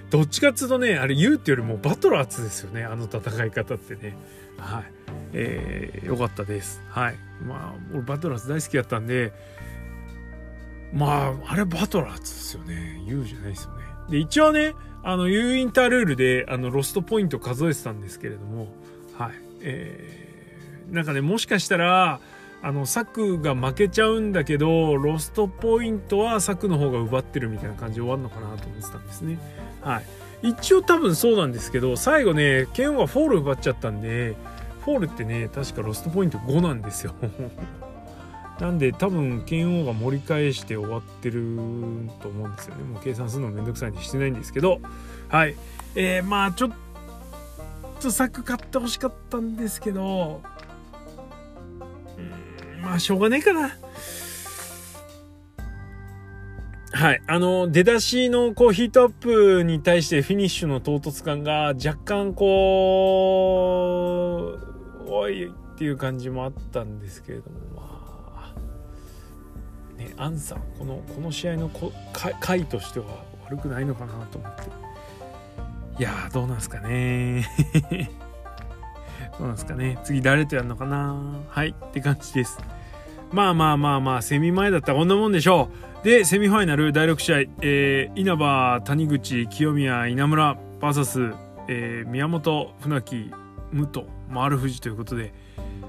[0.10, 2.84] どっちかっつうとね、あれ言うってよりもバトラーズですよね。
[2.84, 4.18] あの戦い方ってね。
[4.58, 4.84] はい。
[5.32, 6.84] えー、よかったです。
[6.90, 7.16] はい。
[7.48, 9.32] まあ、俺バトラーズ大好きだったんで、
[10.94, 13.02] まあ、あれバトラーツですよね。
[13.08, 13.86] Uじゃないですよね。
[14.10, 18.74] で、一応ね、あの、U インタールールで、あの、ロストポイント数えてたんですけれども、
[19.18, 19.32] はい。
[19.62, 22.20] えー、なんかね、もしかしたら、
[22.62, 29.40] あのサクが負けちゃうんだけどロストポイントはサクの方が奪ってるみたいな感じで終わるのかなと思ってたんですね。
[29.82, 30.02] は
[30.44, 34.36] い、一応多分そうなんですけど最後ね拳王フォール奪っちゃったんで
[34.84, 37.14] フォールってね確かロストポイント5なんですよ。
[38.60, 41.56] なんで多分拳王が盛り返して終わってる
[42.22, 42.84] と思うんですよね。
[42.84, 44.82] もう計算するのめんどくさいんでしてないんですけど
[45.30, 45.56] はい。
[45.96, 46.72] えー、まあちょっ
[48.02, 50.42] とク買ってほしかったんですけど
[52.82, 53.76] まあしょうがないかな。
[56.92, 57.22] はい。
[57.28, 62.48] あの、出だしのこうヒートアップに対してフィニッシュの唐突感が若干こ
[65.08, 68.60] う、おいっていう感じもあったんですけれども、まあ、
[69.98, 71.94] ね、アンサー、この、この試合のこ
[72.42, 73.06] 回としては
[73.46, 74.64] 悪くないのかなと思って。
[76.00, 77.48] いや、どうなんすかね
[79.40, 79.98] どうなんですかね。
[80.04, 82.60] 次誰とやるのかなはいって感じです。
[83.32, 85.70] まあまあまあまあ、セミ前だったらこんなもんでしょ
[86.04, 86.06] う。
[86.06, 91.36] で、セミファイナル第6試合、えー、稲葉、谷口、清宮、稲村、VS、
[91.68, 93.32] えー、宮本、船木、
[93.72, 95.34] 武藤、丸藤ということで、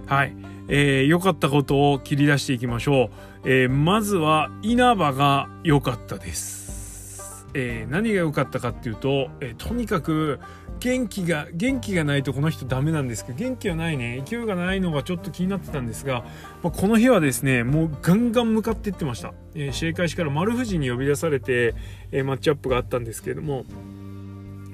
[0.07, 0.35] はい。
[0.69, 3.11] えー、良かったことを切り出していきましょ
[3.45, 3.51] う。
[3.51, 7.47] えー、まずは、稲葉が良かったです。
[7.55, 10.39] えー、何が良かったかっていうと、えー、とにかく
[10.81, 14.23] 元気が元気がないとこの人ダメなんですけど元気がないね。
[14.27, 16.25] 勢いがないのがちょっと気になってたんですが、
[16.63, 21.75] まあ、この日はですねもうガンガン向かっていってました、えー、試合開始から丸藤に呼び出されて、
[22.11, 23.65] えー、マッチアップがあったんですけれども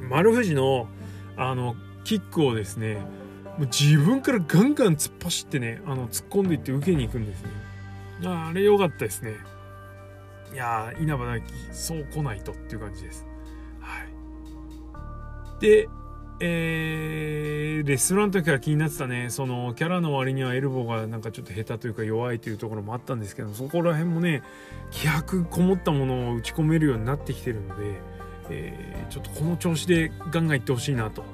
[0.08, 0.88] 丸藤の
[1.36, 2.94] あのキックをですね
[3.58, 7.50] もう自分からガンガン突っ走ってねあの突っ込んでいって受けに行くんですね。
[8.24, 9.34] あれ良かったですね。
[10.52, 13.25] いや稲葉大輝そう来ないとっていう感じです。
[15.60, 15.88] で、
[16.38, 24.42] えー、レストランの時から気になってたね、そのキャラの割にはエルボーがなんかちょっと下手というか弱いというところもあったんですけど、そこら辺もね、
[24.90, 28.00] 気迫こもったものを打ち込めるようになってきてるので、
[28.50, 31.24] えー、ちょっとこの調子でガンガンいってほしいなと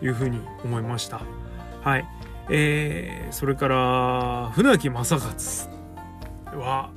[0.00, 1.22] いうふうに思いました。
[1.82, 2.04] はい。
[2.50, 5.70] えー、それから、船木正勝
[6.58, 6.90] は、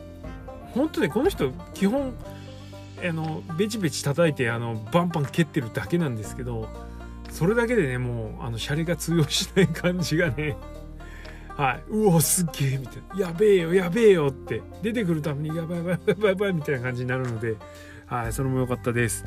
[0.74, 2.14] 本当ね、この人、基本、
[3.04, 6.70] あのベチベチ叩いてあのバンバン蹴ってるだけなんですけど
[7.30, 10.56] それだけでねもうあのシャレが通用しない感じがね
[11.58, 17.56] はい、うおすっげえみたいなやべえよやべえよって出てくるためにやばいやばいやばいやばいみたいな感じになるので、
[18.08, 19.24] はい、それも良かったです。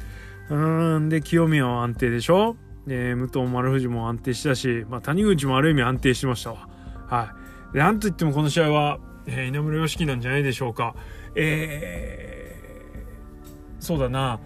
[0.50, 2.56] うんで清宮は安定でしょ？
[2.86, 6.68] で武藤丸藤も安定したし、まあ、谷口もある意味安定しましたわ。
[7.06, 7.32] は
[7.70, 7.72] い。
[7.72, 10.94] でなんといってもこの試合は、えー、稲村良樹なんじゃないでしょうか。
[11.34, 12.37] えー
[13.80, 14.40] そうだな。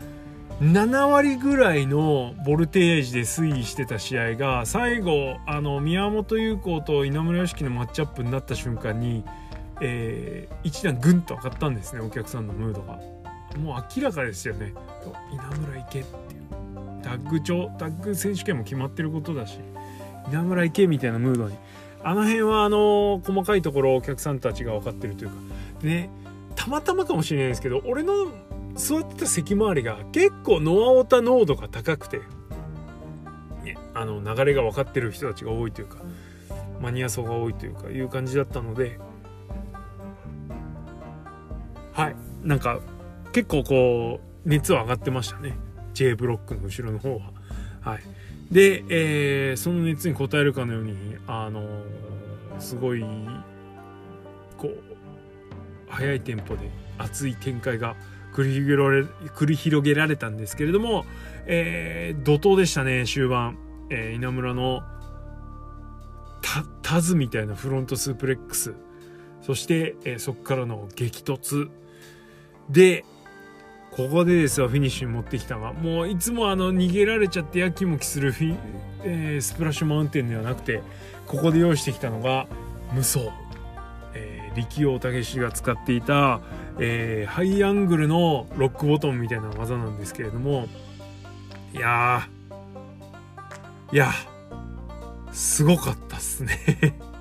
[0.60, 9.24] 7割ぐらいのボルテージで推移してた試合が最後あの宮本優子と稲村良樹のマッチアップになった瞬間に、
[9.80, 13.00] えー、一段ぐんと上がったんですねお客さんのムードが。
[13.58, 14.72] もう明らかですよね。
[15.32, 16.42] 稲村行けっていう。
[17.02, 19.58] タッグ長タッグ選手権も決まってることだし
[20.28, 21.56] 稲村行けみたいなムードに。
[22.04, 25.36] あの辺はあの細かいところお客さんたちが分かってるというか。
[25.82, 26.10] ね
[26.54, 28.12] たまたまかもしれないですけど俺の
[28.74, 32.18] 座った席周りが結構ノアオタ濃度が高くて、
[33.64, 35.98] ね、あの流れが分かってる人たちが多いというか
[36.80, 38.98] マニア層が多いというかいう感じだったので
[41.92, 42.16] はい。
[42.42, 42.80] なんか
[43.32, 45.56] 結構こう熱は上がってましたね。
[45.94, 47.30] J ブロックの後ろの方は。
[47.80, 48.00] はい、
[48.50, 51.82] で、えー、その熱に応えるかのようにあの
[52.58, 53.04] すごい
[54.56, 54.78] こう
[55.88, 57.96] 速いテンポで熱い展開が
[58.32, 59.02] 繰り広げられ
[59.34, 61.04] 繰り広げられたんですけれども、
[61.46, 63.58] えー、怒涛でしたね終盤、
[63.90, 64.82] えー、稲村の
[66.82, 68.74] タズみたいなフロントスープレックス。
[69.40, 71.70] そして、えー、そこからの激突。
[72.68, 73.04] で
[73.90, 75.72] ここでですよフィニッシュに持ってきたのは。
[75.72, 78.56] もういつもあの逃げられちゃってやきもきするフィ、
[79.04, 80.82] えー、スプラッシュマウンテンではなくて
[81.26, 82.46] ここで用意してきたのが
[82.92, 83.20] 無双、
[84.14, 86.40] えー、力王武史が使っていた、
[86.78, 90.68] えー、ハイアングルのロックボトンみたいな技なんですけれども
[91.74, 92.28] いや
[93.92, 94.10] いや
[95.32, 96.58] すごかったっすね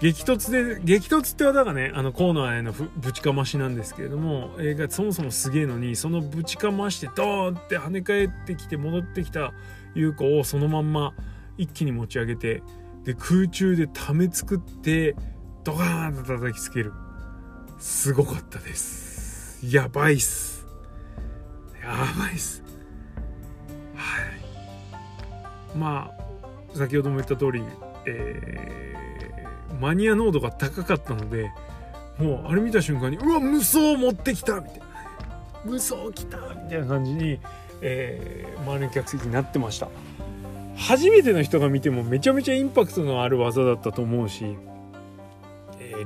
[0.00, 9.52] 激突で、激突って技がね、あのコーナーへのぶちかましなんですけれども、映画そもそもすげえのに、そのぶちかましてドーンって跳ね返ってきて戻ってきた
[9.94, 11.12] 優子をそのまんま
[11.58, 12.62] 一気に持ち上げて、
[13.04, 15.16] で、空中でため作って、
[15.64, 16.94] ドカーンと叩きつける。
[17.80, 19.58] すごかったです。
[19.66, 20.66] やばいっす。
[21.82, 21.88] や
[22.18, 22.62] ばいっす。
[23.96, 24.20] は
[25.74, 25.78] い。
[25.78, 26.12] ま
[26.72, 27.62] あ、先ほども言った通り、
[28.06, 28.90] えー
[29.80, 31.50] マニア濃度が高かったので
[32.18, 34.86] もうあれ見た瞬間にうわ無双持ってきたみたいな
[35.64, 37.40] 無双来たみたいな感じに、
[37.80, 39.88] えー、周りの客席になってました
[40.76, 44.56] 初めての人が見てもめちゃめちゃインパクトのある技だったと思うし、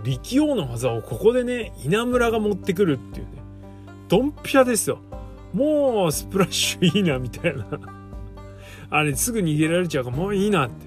[0.05, 3.33] 力王の技をここでね稲村が持ってくるっていうね。
[4.09, 4.99] ドンピシャですよ。
[5.55, 7.67] もうスプラッシュいいなみたいな。
[8.90, 10.87] あれすぐ逃げられちゃうからもういいなって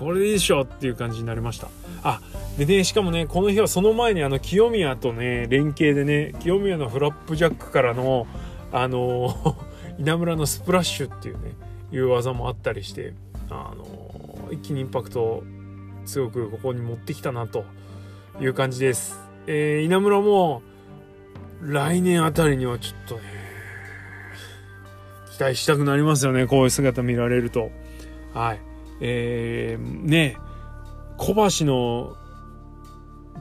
[0.00, 1.68] これでいいでしょっていう感じになりました。
[2.02, 2.20] あ
[2.58, 8.26] でねしかもねこの日はその前にあの清宮とね連携でね清宮のフラップジャックからの
[8.72, 9.56] あの
[9.98, 11.52] 稲村のスプラッシュっていうね
[11.92, 13.14] いう技もあったりして
[13.50, 15.44] あの一気にインパクトを
[16.04, 17.64] 強くここに持ってきたなと。
[18.40, 20.62] いう感じです、えー、稲村も
[21.62, 23.22] 来年あたりにはちょっとね
[25.32, 27.70] 期待したくなりますよねこういう姿見られると。
[28.32, 28.60] はい。
[29.00, 30.36] えー、ね
[31.18, 32.16] 小橋の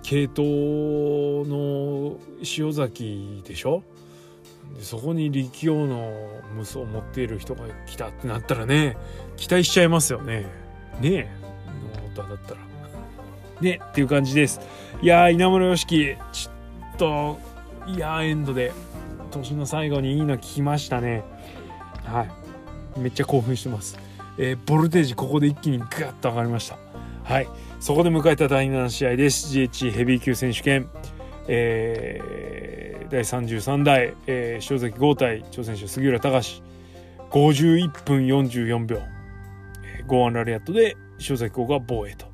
[0.04, 2.18] 系統の
[2.58, 3.82] 塩崎でしょ？
[4.78, 8.98] でそこに力王の無双を持っている人が来たってなったらね
[9.38, 10.46] 期待しちゃいますよね。
[11.00, 11.30] ねえ
[12.16, 12.62] 野本だったら。
[13.62, 14.60] ねっていう感じです。
[15.02, 16.52] いや稲村良樹ちょ
[16.94, 17.40] っと
[17.88, 18.72] いやエンドで
[19.32, 21.24] 年の最後にいいの聞きましたね。
[22.06, 22.24] は
[22.96, 23.00] い。
[23.00, 24.00] めっちゃ興奮してます。
[24.38, 26.78] えー、ボルテージここで一気にグッと上がりました。
[27.24, 27.48] はい。
[27.80, 29.48] そこで迎えた第7試合です。
[29.54, 30.90] GH ヘビー級選手権。
[31.48, 36.64] えー、第33代、えー、塩崎豪対挑戦者杉浦隆
[37.30, 38.98] 51分44秒、
[39.84, 40.98] えー、ゴーアンラリアットで
[41.30, 42.26] 塩崎豪が防衛と、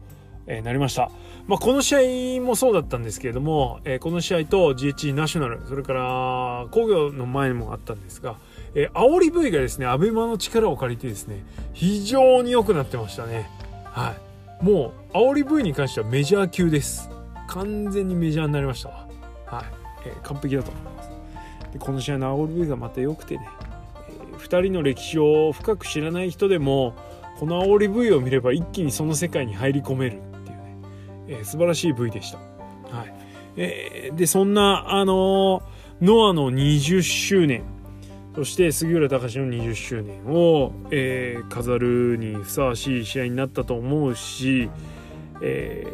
[0.47, 1.11] えー、なりました、
[1.47, 8.35] まあ、この試合もそうだったんですけれども、えー、この試合と GH ナショナルそれから工業の前にもあったんですが
[8.73, 13.49] えー、煽り V がですね、アベマの力を借りてですね、非常に良くなってましたね。
[13.83, 14.15] は
[14.61, 14.63] い。
[14.63, 17.09] もう、煽り V に関してはメジャー級です。
[17.47, 18.89] 完全にメジャーになりました。
[18.89, 19.65] はい。
[20.05, 21.09] えー、完璧だと思います。
[21.73, 23.49] で、この試合の煽り V がまた良くてね、
[24.09, 26.95] えー、2人の歴史を深く知らない人でも、
[27.39, 30.21] この煽り V を見れば一気にその世界に入り込める、
[31.31, 32.37] えー、素晴らしい V でした。
[32.37, 33.13] はい。
[33.55, 35.61] えー、で、そんな、あのー、
[36.01, 37.63] ノアの20周年、
[38.35, 44.69] そして杉浦隆の20周年を、えー、飾るにふさわしい試合になったと思うし、
[45.41, 45.85] え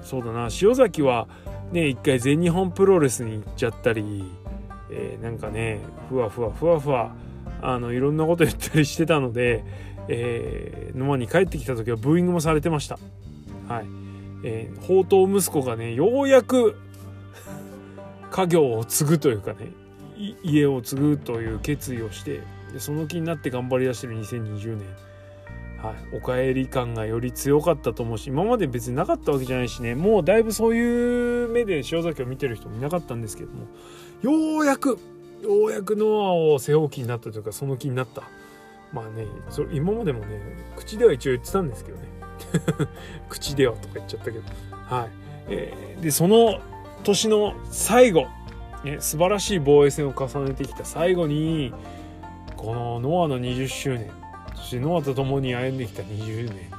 [0.00, 1.26] ー、そうだな塩崎は
[1.72, 4.24] ね一回全日本プロレスに行っちゃったり、
[4.92, 7.16] えー、なんかねふわふわふわふわ
[7.62, 9.64] あのいろんなこと言ったりしてたので、
[10.06, 12.96] えー、沼に帰ってきた時はブーイングもされてました。
[13.66, 14.07] はい
[14.44, 16.76] えー、宝刀息子がねようやく
[18.30, 19.70] 家業を継ぐというかね
[20.42, 24.86] 家を継ぐという決意をしてでその気になって頑張りだしてる2020年、
[25.82, 33.66] はい、お帰り感がより強かったと思うし今まで別になかったわけじゃないしねもうだいぶそういう目で塩崎を見てる人もいなかったんですけども
[34.22, 34.98] ようやく
[35.42, 38.22] ようやくノアを背負う気になったというかその気になった。
[38.92, 40.40] まあねそれ今までもね
[40.76, 42.04] 口では一応言ってたんですけどね。
[43.28, 44.42] 口ではとか言っちゃったけど。
[44.70, 45.08] はい、
[45.48, 46.60] えー、でその
[47.04, 48.26] 年の最後
[48.84, 51.72] ね、素晴らしい防衛戦を重ねてきた最後に
[52.56, 54.10] このノアの20周年
[54.54, 56.70] そしてノアと共に歩んできた20年。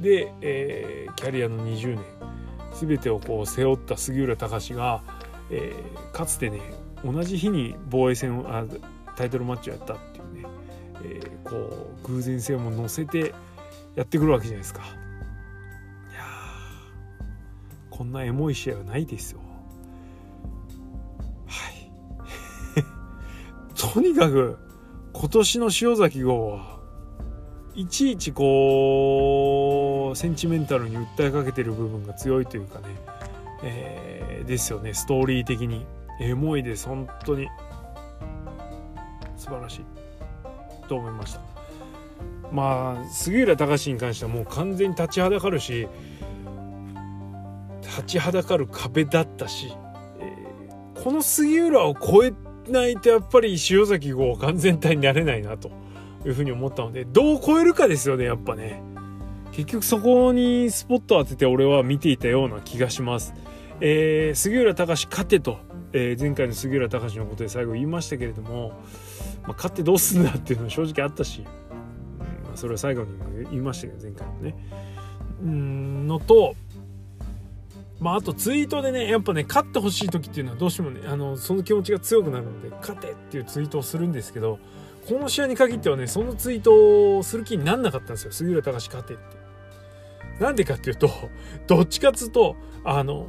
[0.00, 2.04] で、えー、キャリアの20年
[2.72, 5.02] 全てをこう背負った杉浦隆が、
[5.50, 6.60] えー、かつてね
[7.04, 8.64] 同じ日に防衛戦をあ
[9.16, 9.96] タイトルマッチをやった、
[11.04, 13.34] えー、こう偶然性も乗せて
[13.94, 14.80] やってくるわけじゃないですか。
[14.80, 14.84] い
[16.14, 16.20] や
[17.90, 19.40] こんなエモい試合はないですよ。
[21.46, 21.90] はい。
[23.94, 24.58] とにかく
[25.12, 26.80] 今年の塩崎号は
[27.74, 32.84] いちいちこうセンチメンタルに訴えかけてる部分が強いというかね、
[33.62, 34.94] えー、ですよね。
[34.94, 35.86] ストーリー的に。
[36.20, 37.48] エモいです本当に。
[39.36, 40.01] 素晴らしい。
[40.88, 41.40] と思いました。
[42.52, 45.88] まあ杉浦隆に関してはもう完全に立ちはだかるし
[47.82, 49.72] 立ちはだかる壁だったし、
[50.20, 52.32] えー、この杉浦を超え
[52.70, 55.70] ないとやっぱり塩崎号完全体になれないなと
[56.26, 58.82] いうふうに思ったのでどう超えるかですよねやっぱね。
[59.52, 63.34] 結局そこにスポット当てて俺は見ていたような気がします、
[63.80, 65.58] えー、杉浦隆勝てと、
[65.92, 68.70] えー、前回の杉浦隆のことで最後言いましたけれども、
[69.42, 71.46] まあ、勝ってどうすんだっていうのは正直あったし、うん
[72.44, 73.08] まあ、それは最後に
[73.50, 74.54] 言いましたけど前回もね
[75.42, 76.54] うんのと
[78.00, 84.58] まあ、あとツイートでねやっぱね勝ってほしい時っていうのはどうしてもねあのその気持ちが強くなるので勝てっていうツイートをするんですけど
[85.08, 89.22] この試合に限ってはねそのツイートをする気になんなかったんですよ杉浦隆勝てって。
[90.40, 91.10] なんでかっていうと
[91.68, 93.28] どっちかっつうとあの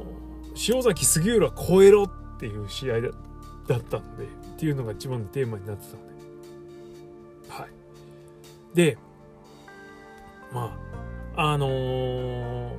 [0.68, 3.12] 塩崎杉浦超えろってていう試合だっ
[3.82, 4.26] たんでっ
[4.58, 6.06] ていうのが一番のテーマになってたんで。
[7.48, 8.76] はい。
[8.76, 8.98] で
[10.52, 10.76] ま
[11.36, 12.70] ああのー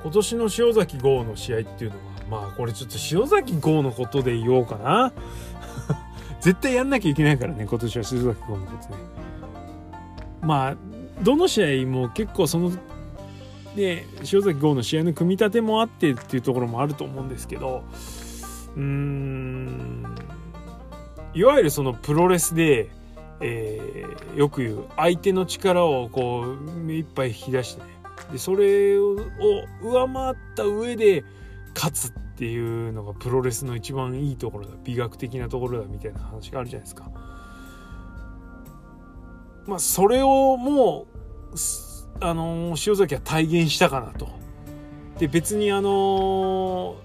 [0.00, 5.12] 今年の塩崎豪の試合っていうのはまあこれちょっと塩崎豪のことで言おうかな
[6.40, 8.96] 絶対やんなきゃいけないからね今年は塩崎豪のことね
[10.40, 10.76] まあ
[11.24, 12.70] どの試合も結構その
[13.74, 17.82] ね塩崎豪の試合の組み立てもあってっていうところもあると思うんですけど
[18.78, 20.04] うーん
[21.34, 22.88] いわゆるそのプロレスで、
[23.40, 27.88] えー、よく言う相手の力をこう目いっぱい引き出してね
[28.32, 29.16] でそれを
[29.82, 31.24] 上回った上で
[31.74, 37.10] 勝つっていうのがプロレスの一番いいところだ美学的なところだみたいな話があるじゃないですか。
[39.66, 41.06] まあそれをも
[41.52, 44.28] うあの塩崎は体現したかなと。
[45.18, 46.96] で別にあの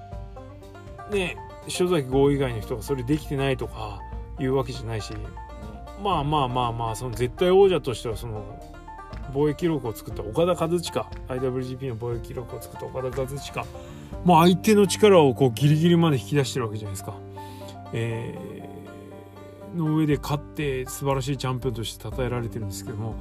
[1.11, 1.37] ね
[1.67, 3.99] 塩崎豪以外の人がそれできてないとか
[4.39, 5.13] いうわけじゃないし
[6.01, 8.59] まあまあまあまあその絶対王者としてはその
[9.33, 10.79] 防衛記録を作った岡田和親
[11.27, 13.65] IWGP の防衛記録を作った岡田和親
[14.23, 17.15] もう相手の力をこうギリギリまで引き出してるわけじゃないですか。
[17.93, 23.15] えー、の上で勝って素晴らしいチャンピオンとして称えられてるんですけども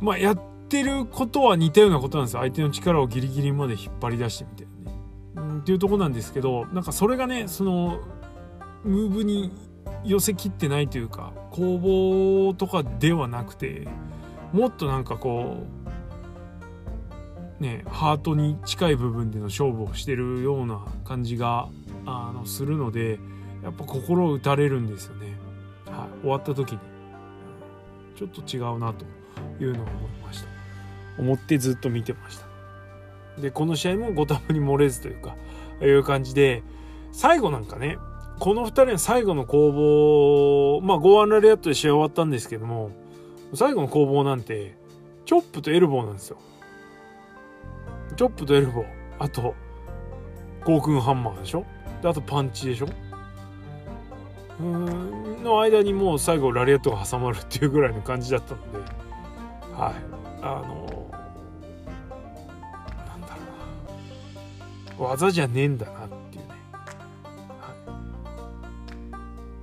[0.00, 4.77] まあやってることは似たようなことなんですよ相手の力をギリギリまで引っ張り出してみたいなね。
[5.38, 8.00] うん、っていうとこなんですけどなんかそれがねその
[8.84, 9.52] ムーブに
[10.04, 13.88] 寄せきってないというか攻防とかではなくて
[14.52, 15.58] もっとなんかこ
[17.60, 21.68] うねハートに近い部分での勝負をしてるような感じが
[22.06, 23.18] あのするので
[23.62, 25.32] やっぱ心を打たれるんですよね、
[25.86, 26.78] はい、終わった時に。
[28.18, 29.04] ちょっと違うなと
[29.62, 30.48] いうのを思いました。
[31.20, 32.47] 思ってずっと見てました。
[33.40, 35.36] でこの試合もご多分に漏れずというか
[35.80, 36.62] いう感じで
[37.12, 37.98] 最後なんかね
[38.38, 42.90] この2人の最後の攻防まあゴーアンラリアットで試合終わったんですけども
[43.54, 44.76] 最後の攻防なんて
[45.24, 46.38] チョップとエルボーなんですよ。
[48.16, 48.86] チョップとエルボー。
[49.18, 49.54] あと
[50.64, 51.64] ゴークンハンマーでしょ？
[52.02, 52.88] であとパンチでしょ？
[54.60, 58.78] うんの間にもう最後ラリアットが挟まるっていうぐらいの感じだったので
[59.72, 59.94] はい。
[60.42, 61.07] あの
[64.98, 66.54] 技じゃねえんだなっていうね、
[67.60, 67.74] は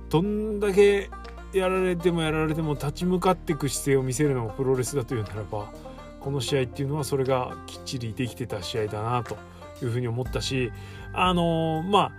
[0.06, 1.10] い、どんだけ
[1.52, 5.72] やられてもやられても立ち向かっていく姿勢を見せるのがプロレスだというならば
[6.20, 9.36] この試合っていうのはそれがきっちりできてた試合だなと
[9.82, 10.72] いうふうに思ったし
[11.12, 12.12] あのー、まあ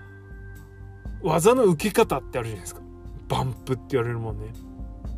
[1.21, 2.81] 技の受け方ってあるじゃないですか。
[3.27, 4.53] バンプって言われるもんね。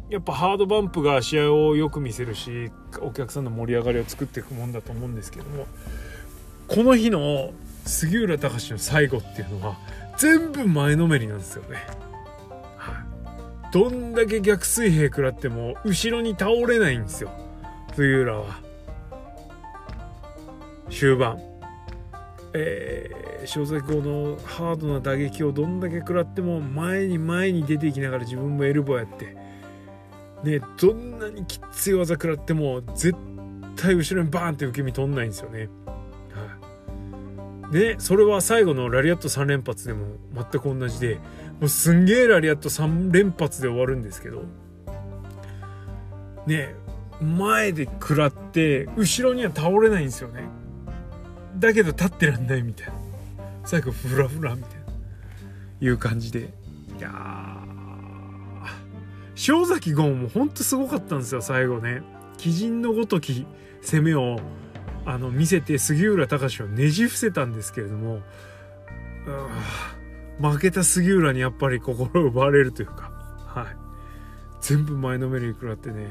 [0.10, 2.72] やっぱハードバンプが試合をよく見せるし
[3.02, 5.68] お客さんの盛り上がりを作っていくもんだと思うんですけども
[6.68, 7.52] この日の
[7.90, 9.78] 杉浦隆の最後っていうのは
[10.18, 11.78] 全部前のめりなんですよね。
[13.72, 17.32] どんだけ逆水平食らっても後ろに倒れないんですよ。
[17.96, 18.60] 冬浦は。
[20.90, 21.40] 終盤。
[22.54, 29.38] えー、小崎後のハードな打撃をどんだけ食らっても前に前に出ていきながら自分もエルボーやって。
[30.44, 33.14] ねどんなにきつい技食らっても絶
[33.76, 35.70] 対後ろにバーンって受け身取んないんですよね。
[37.72, 41.16] でそれは最後のラリアット3連発でも全く同じで
[41.60, 44.44] もうすんげえラリアット3連発で終わるんですけど
[46.48, 46.74] ね
[47.22, 50.44] 前で食らって後ろには倒れないんですよね。
[51.58, 52.94] だけど立ってらんないみたいな。
[53.66, 54.80] 最後フラフラみたいな。
[55.82, 56.54] いう感じで。
[56.98, 57.12] いや
[59.48, 62.02] 塩崎ゴンもほんとすごかったんですよ最後ね。
[62.42, 63.46] 鬼人のごとき
[63.82, 64.40] 攻めを
[65.06, 68.22] あの見せて杉浦隆をねじ伏せたんですけれども
[70.40, 73.12] 負けた杉浦にやっぱり心奪われるというか
[73.46, 73.90] はい。
[74.62, 76.08] 全部前のめりに食らってね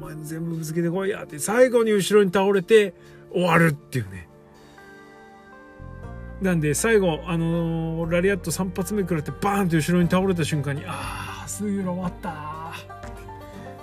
[0.00, 2.94] お前全部ぶつけてこいやって最後に後ろに倒れて
[3.32, 4.28] 終わるっていうね。
[6.40, 12.74] なんで最後あのー、ラリアット3発目食らってバーンと後ろに倒れた瞬間にああ杉浦終わった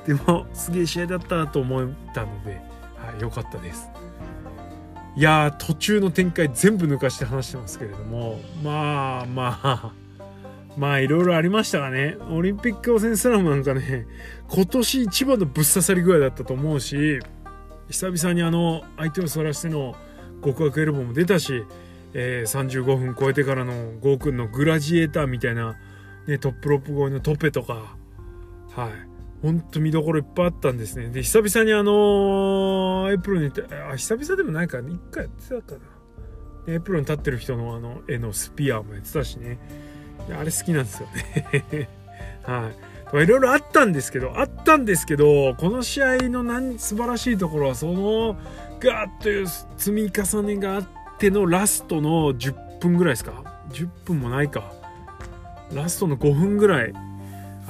[0.06, 2.62] でもすげえ試合だったと思ったので、
[2.98, 3.91] はい、よかったです。
[5.16, 8.40] いや途中の展開全部抜かして話してますけれども。
[8.64, 9.94] まあまあ
[10.78, 12.16] まあいろいろありましたがね。
[12.30, 14.08] オリンピック予選スラムなんかね
[14.48, 17.20] 今年一番のぶっ刺さり具合だったと思うし
[17.90, 19.96] 久々にあの相手をそらしての
[20.44, 21.66] 極悪エルボーも出たし、
[22.14, 25.76] えー、35分超えてからのゴーくんのグラジエーターみたいな、
[26.26, 27.96] ね、トップロップ越えのトペとか
[28.76, 29.11] はい。
[29.42, 31.10] ほんと見どころいっぱいあったんですね。
[31.10, 33.52] で、久々にあのー、エプロンに、
[33.92, 35.80] あ、久々でもないか、一回やってたか
[36.68, 36.74] な。
[36.74, 39.58] エプロンに立ってる人のあの絵のスピアもやってたしね。
[40.30, 41.90] あれ好きなんですよね。
[42.46, 42.70] は
[43.14, 43.24] い。
[43.24, 48.38] いろいろあったんですけど、あったんですけど、この試合の何素晴らしいところは、その
[48.80, 50.88] ガーッという積み重ねがあっ
[51.18, 54.72] てのラストの10分ぐらいですか ?10 分もないか。
[55.74, 56.94] ラストの5分ぐらい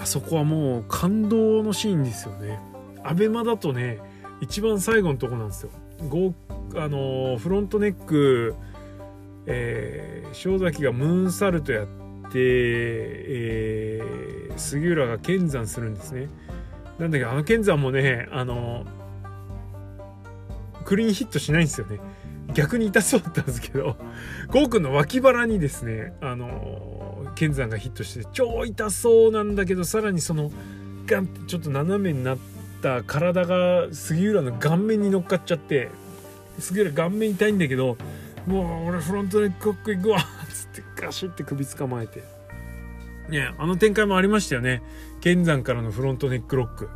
[0.01, 2.59] あそこはもう感動のシーンですよね。
[3.03, 3.99] アベマだとね
[4.41, 5.71] 一番最後のとこなんですよ。
[6.75, 8.55] あのフロントネック、
[9.45, 11.85] えー、塩崎がムーンサルトやっ
[12.31, 16.29] て、えー、杉浦が剣山するんですね。
[16.97, 18.85] なんだけどあの剣山もねあの
[20.85, 21.99] クリーンヒットしないんですよね。
[22.53, 23.95] 逆に痛そうだったんですけど、
[24.49, 30.51] ゴーくんの脇腹にですね、あの、剣山がヒットして超痛そうなんだけど、さらにその、
[31.05, 32.37] ガンってちょっと斜めになっ
[32.81, 35.89] た体が杉浦の顔面に乗っかっちゃって、
[36.59, 37.97] 杉浦顔面痛いんだけど、
[38.45, 42.23] もう俺フロントネックコック行くわっつってガシって首捕まえて。
[43.29, 44.81] ねあの展開もありましたよね。
[45.21, 46.89] 剣山からのフロントネックロック。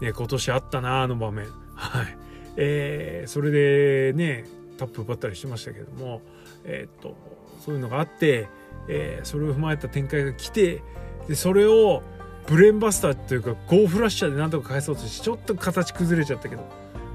[0.00, 1.46] ね今年あったなあの場面。
[1.74, 2.18] はい。
[2.56, 4.44] えー、それでね、
[4.78, 6.22] タップ奪ったりしてましたけども、
[6.64, 7.16] えー、っと
[7.60, 8.48] そういうのがあって、
[8.88, 10.82] えー、それを踏まえた展開が来て
[11.28, 12.02] でそれを
[12.46, 16.62] ブレーンバスターというかゴーフラッシャーでなんとか返そうとしてちょっと形崩れちゃったけど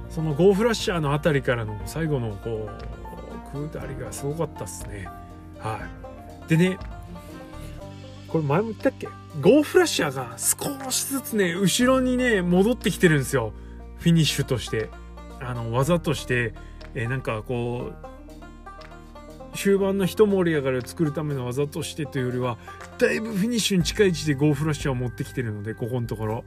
[0.09, 2.69] そのゴーフラッシャーの辺りからの最後のこ
[3.53, 5.07] う下りがすごかったっすね。
[5.59, 5.79] は
[6.45, 6.77] い、でね
[8.27, 9.07] これ前も言ったっけ？
[9.39, 13.53] ゴーフラッシャーが少しずつね後ろにね戻ってきてるんですよ。
[13.97, 14.89] フィニッシュとして。
[15.39, 16.53] あの技として。
[16.93, 18.05] えー、なんかこう
[19.53, 22.57] 終盤の一盛り上がりを作るための技としてというよりは
[22.97, 26.43] だいぶフィニッシュに近い位置でゴーフラッシュを持ってきてるのでここのところ。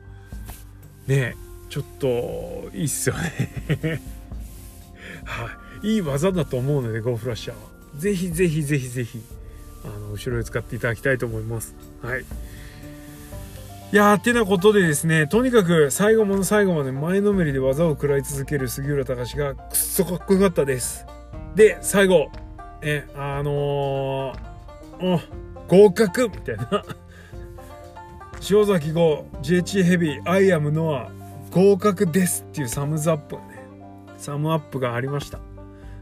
[1.06, 1.34] ねえ
[1.68, 4.00] ちょっといいっすよね。
[5.24, 5.48] は
[5.82, 7.62] い、いい技だと思うのでゴーフラッシャーは。
[7.96, 9.20] ぜひぜひぜひぜひ
[9.84, 11.74] あの後ろで使っていただきたいと思います。
[12.02, 12.22] はい。
[13.92, 21.06] いやーてなことでですねとにかく最後もの最後まで前のめりで技を食らい続ける杉浦隆がくっそかっこよかったです。
[21.54, 22.30] で最後。
[22.84, 25.20] えあのー、
[25.66, 26.84] 合格みたいな。
[28.50, 31.10] 塩崎号 JH ヘビーアイアムノア
[31.50, 33.64] 合格ですっていうサムズアップがね。
[34.18, 35.40] サムアップがありました。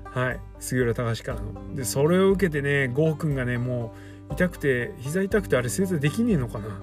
[0.05, 0.41] はい。
[0.59, 1.77] 杉浦隆からの。
[1.77, 3.95] でそれを受けてね郷くんがねも
[4.31, 6.81] う痛くて膝痛くてあれ正座できねえのかな？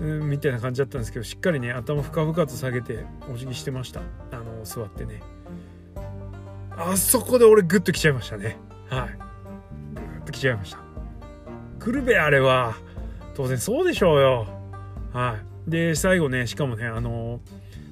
[0.00, 4.00] みたいな感じだったんですけどしっかりね頭深々と下げてお辞儀してました。
[4.30, 5.22] あの座ってね。
[6.76, 8.58] あそこで俺グッと来ちゃいましたね。
[8.90, 9.18] はい。
[10.28, 10.78] と来ちゃいました。
[11.80, 12.76] 来るべあれは
[13.34, 14.46] 当然そうでしょうよ。
[15.12, 15.70] はい。
[15.70, 17.40] で最後ねしかもねあの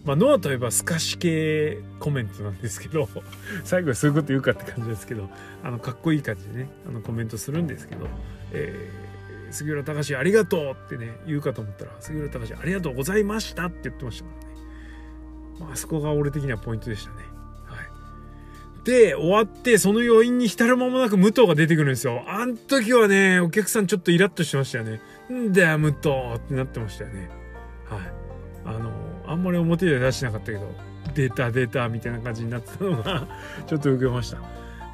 [0.05, 3.09] まあ、ノアといえば透かし系コメントなんですけど
[3.65, 5.29] 最後はそういうこと言うかって感じですけど
[5.65, 8.07] あのかっこいい感じでねあのコメントするんですけど、
[8.53, 9.17] えー
[9.51, 17.36] 杉浦隆ありがとうってね言うかと思ったら杉浦隆ありがとうございましたって言ってましたからね、まあ、そこが俺的にはポイントでしたね。
[18.87, 22.23] で終わってその余韻に浸る間もなく武藤が出てくるんですよ。
[22.29, 25.01] あん時はねお客さんちょっとイラッとしてましたよね。
[25.29, 27.29] んだよ武藤ってなってましたよね。
[27.91, 28.01] はい。
[28.65, 28.93] あの
[29.27, 30.73] あんまり表では出してなかったけど
[31.17, 33.27] 出た出たみたいな感じになってたのが
[33.67, 34.39] ちょっと受けました。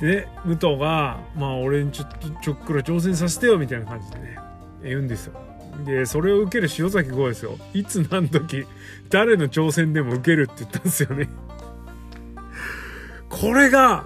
[0.01, 4.39] で武藤がまあ俺にちょっとちょっくら挑戦させてよみたいな感じでね
[4.83, 5.35] 言うんですよ。
[5.85, 7.59] でそれを受ける塩崎豪ですよ。
[7.75, 8.67] いつ何時
[9.11, 11.29] 誰の挑戦でも受けるって言ったんですよね。
[13.33, 14.05] これが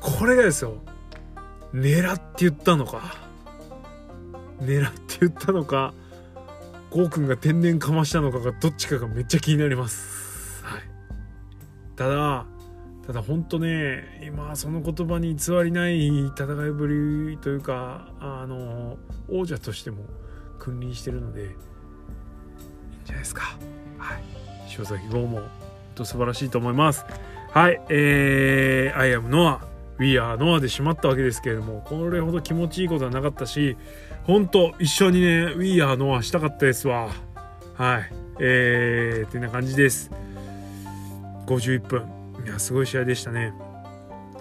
[0.00, 0.78] これがですよ。
[1.72, 3.16] 狙って言ったのか。
[4.60, 5.92] 狙って言ったのか。
[6.90, 10.64] ゴーくんが天然かましたのかがどっちかがめっちゃ気になります。
[10.64, 10.82] はい。
[11.94, 12.46] ただ
[13.06, 18.96] ただ本当ね今その言葉に偽りない戦いぶりというかあの
[19.28, 20.04] 王者としても
[20.58, 21.50] 君臨してるのでいいん
[23.04, 23.58] じゃないですか。
[23.98, 24.22] はい。
[24.76, 25.42] 塩崎豪も
[25.94, 27.04] と素晴らしいと思います。
[27.52, 29.58] はいえー、I am Noah.
[29.98, 33.76] We are Noah でしまったわけですけれどもこれほど気持ちいいことはなかったし
[34.24, 37.10] 本当一緒にね We are Noah したかったですわ。
[37.74, 40.10] はいえー、ってな感じです。
[41.44, 42.08] 51分。
[42.46, 43.52] いやすごい試合でしたね。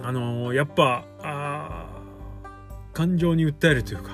[0.01, 1.89] あのー、やっぱあ
[2.93, 4.13] 感情に訴えるというか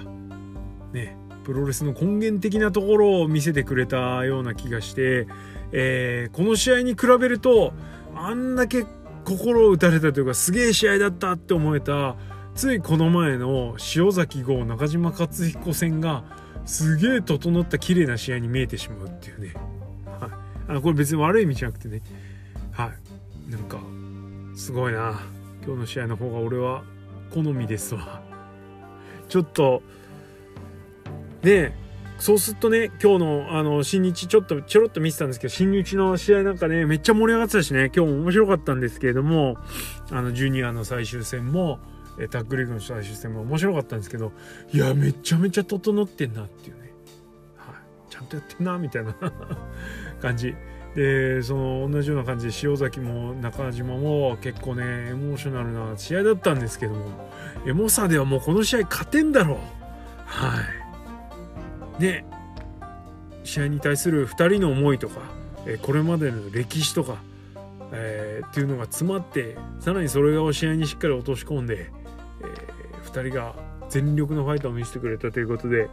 [0.92, 5.28] ねプロレスの根源的なところを見せてくれたような気がして、
[5.72, 7.74] えー、この試合に比べると
[8.18, 8.86] あんだけ
[9.26, 12.16] 心を打たれたというかすげえ試合だったって思えた
[12.56, 16.24] ついこの前の塩崎号中島克彦戦が
[16.66, 19.54] すげえ整った綺麗な試合に見えてしまうっていうね、
[20.20, 20.32] はい、
[20.70, 22.02] あのこれ別に悪い意味じゃなくてね。
[22.72, 22.92] は
[23.48, 23.52] い。
[23.52, 23.80] なんか
[24.56, 25.22] すごいな。
[25.66, 26.84] 今日の試合の方が俺は
[27.34, 28.22] 好みですわ。
[29.30, 29.82] ちょっと
[31.44, 31.87] ねえ。
[32.20, 39.58] そうするとね今日のあの新日ちょっとちょろっと見てたんですけど新日の試合なんかねめっちゃ盛り上がってたしね今日も面白かったんですけれども
[40.12, 41.80] あのジュニアの最終戦も
[42.32, 44.32] タッグリーグの最終戦も面白かったんですけど
[44.74, 46.92] いやめちゃめちゃ整ってんなっていうね、
[47.56, 49.16] はい、ちゃんとやってんなみたいな
[50.22, 50.56] 感じ。
[50.96, 57.30] でその同じような感じで塩崎も中島も結構ねエモーショナルな試合だったんですけども
[57.68, 59.58] エモさではもうこの試合勝てんだろう。
[60.26, 60.87] はい。
[62.00, 62.26] で
[63.44, 65.22] 試合に対する2人の思いとか
[65.82, 67.18] これまでの歴史とか、
[67.92, 71.92] えー、っていうのが詰まってさらにそれを試合にしっかり落とし込んで、
[72.42, 73.56] えー、2人が
[73.90, 75.90] 全力のファイトを見せてくれたということで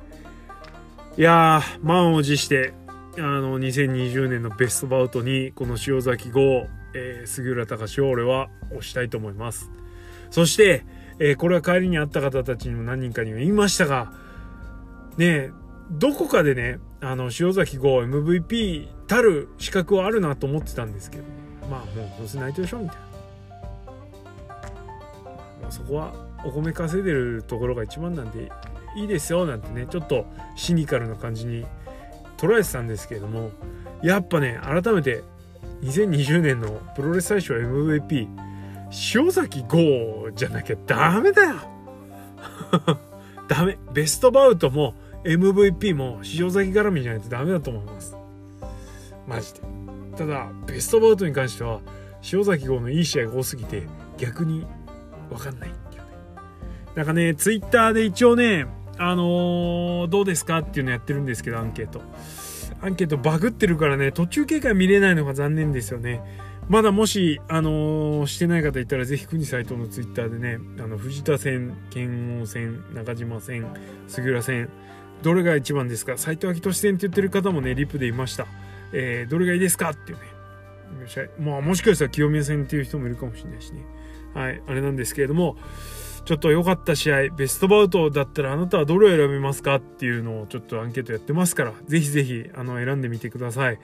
[1.17, 2.75] いやー満を持して
[3.17, 9.71] あの2020年のベストバウトにこの塩崎号、えー、杉浦隆を俺は推したいと思います。
[10.31, 10.85] そして、
[11.21, 14.13] えー、これは帰りに会った方たちにも何人かには言いましたが
[15.17, 15.53] ね
[15.91, 21.25] どこかでねあの塩崎号 MVP たる資格はあるなと思ってたんですけど
[21.71, 23.03] まあもうどうせ内藤でしょみたいな、
[25.63, 26.15] まあ、そこは
[26.45, 28.51] お米稼いでるところが一番なんで
[28.97, 30.27] いいですよなんてねちょっと
[30.57, 31.67] シニカルな感じに
[32.37, 33.51] 捉えてたんですけれども
[34.03, 35.23] やっぱね改めて
[35.83, 38.29] 2020年のプロレス大賞 MVP
[39.15, 41.57] 塩崎豪じゃなきゃダメだよ。
[43.49, 43.77] ダメ。
[43.93, 44.95] ベストバウトも
[45.25, 48.17] MVP も塩崎絡みじゃないとダメだと思います
[49.27, 49.61] マジで
[50.17, 51.81] ただベストバウトに関しては
[52.33, 53.85] 塩崎豪のいい試合が多すぎて
[54.19, 54.67] 逆に
[55.31, 56.09] 分かんないっていうね
[56.95, 58.67] なんかねツイッターで一応ね
[58.99, 62.01] あのー、どうですかっていうのやってるんですけど、アンケート。
[62.81, 66.21] アンケートバグってるからね、途中経過見れないのが残念ですよね。
[66.69, 73.67] まだもし、あのー、してない方いたら、ぜひ、国斎藤のツイッターでね、あの、藤田戦、剣王戦、中島戦、
[74.07, 74.69] 杉浦戦、
[75.25, 76.17] どれが一番ですか？
[76.19, 78.47] 斎藤明俊戦って言ってる方もね、リプでいました。
[78.93, 79.91] えー、どれがいいですか？
[79.91, 80.25] っていうね。
[81.41, 83.85] まあ、もしかしたら清宮戦っていう人もいるかもしれないしね。
[84.35, 85.57] はい、あれなんですけれども、
[86.25, 89.77] ちょっと良かった試合、ベストバウトだったらあなたはどれを選びますか？
[89.77, 93.79] っていうのをちょっとアンケートやってますから、ぜひぜひあの選んでみてください。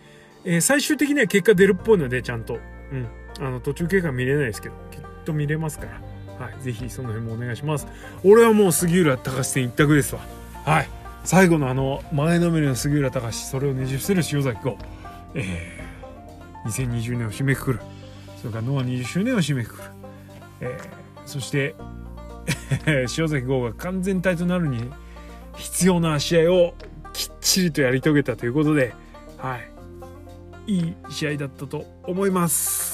[0.44, 2.58] えー、最終的には結果出るっぽいので、ちゃんと。
[2.92, 3.06] うん。
[3.40, 6.46] あの、途中経過見れないですけど、きっと見れますから。
[6.46, 6.62] はい。
[6.62, 7.86] ぜひその辺もお願いします。
[8.24, 10.20] 俺はもう杉浦隆戦一択ですわ。
[10.64, 10.88] はい。
[11.24, 14.78] 最後のあの、前のめりの杉浦隆、それをねじ伏せる塩崎号。
[15.34, 17.80] えー、2020年を締めくくる。
[18.38, 19.88] それからノア20周年を締めくくる。
[20.62, 21.74] えー、そして、
[22.86, 24.90] 塩崎豪が完全体となるに
[25.56, 26.74] 必要な試合を
[27.12, 28.94] きっちりとやり遂げたということで、
[29.36, 29.58] は
[30.66, 32.89] い、いい試合だったと思います。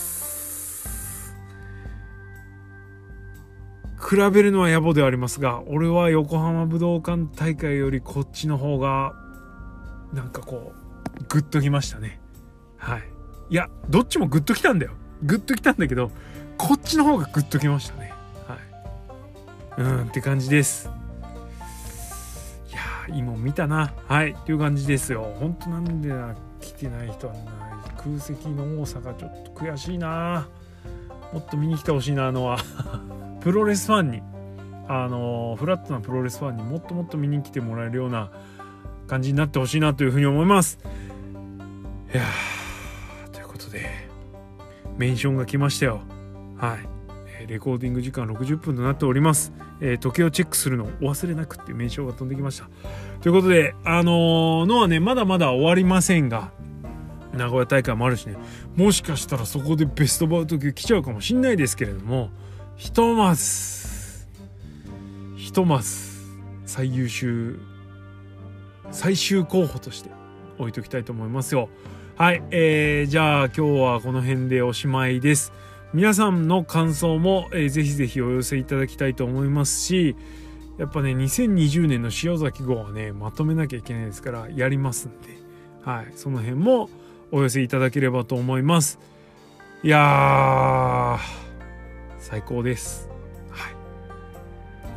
[4.08, 9.14] 比べるのは野暮ではありますが、俺は横浜武道館大会よりこっちの方が、
[10.12, 10.72] なんかこ
[11.20, 12.20] う、グッときましたね。
[12.76, 13.02] はい。
[13.50, 14.92] いや、どっちもグッときたんだよ。
[15.22, 16.10] グッときたんだけど、
[16.56, 18.12] こっちの方がグッときましたね
[18.46, 18.56] は
[19.78, 19.82] い。
[19.82, 20.90] うんって感じです
[22.70, 26.10] いやーいいもん見たなはいっていう感じですよほんとなんで
[26.60, 27.44] 来てない人はない
[27.96, 30.48] 空席の多さがちょっと悔しいな
[31.32, 32.58] もっと見に来てほしいなあのは
[33.40, 34.22] プロレスファンに
[34.88, 38.30] あのフラットなプロレスファンにもっともっと見に来てもらえるような
[39.06, 40.78] 感じになってほしいなというふうに思います。
[42.12, 42.24] いや
[43.32, 44.08] ということで
[44.96, 46.00] メンションが来ましたよ。
[46.56, 46.96] はい。
[47.46, 52.68] レコーディング時間60分となっております、えー、時計をチェックするのをお忘れなくっていう名称が飛んできました。
[53.20, 56.50] ということであのー、のはねまだまだ終わりませんが
[57.32, 58.36] 名古屋大会もあるしね
[58.74, 62.30] もしかしたらそこでベストバウト級来ちゃうかもしんないですけれども
[62.76, 64.26] ひとまず
[65.36, 65.90] ひとまず
[66.66, 67.58] 最優秀
[68.90, 70.10] 最終候補として
[70.58, 71.68] 置いときたいと思いますよ。
[72.16, 75.52] はい、えー、じゃあ今日はこの辺でおしまいです。
[75.92, 80.16] 皆さんの感想も、えー、ぜひぜひお寄せいただきたいと思いますし
[80.78, 85.28] やっぱね2020年の塩崎号はねまとめなきゃいけないですからやりますんで、
[85.82, 86.90] はい、その辺も
[87.32, 88.98] お寄せいただければと思います。
[89.82, 91.18] いや
[92.28, 93.08] 最高です。
[93.50, 93.72] はい。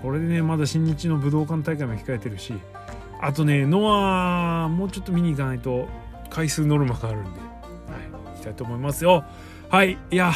[0.01, 2.55] これでねまだ新日の武道館大会も控えてるし
[3.21, 5.87] あとねノアもうちょっと見に行かないと
[6.31, 7.39] 回数ノルマがあるんで、はい、
[8.33, 9.23] 行きたいと思いますよ。
[9.69, 10.31] はいいや。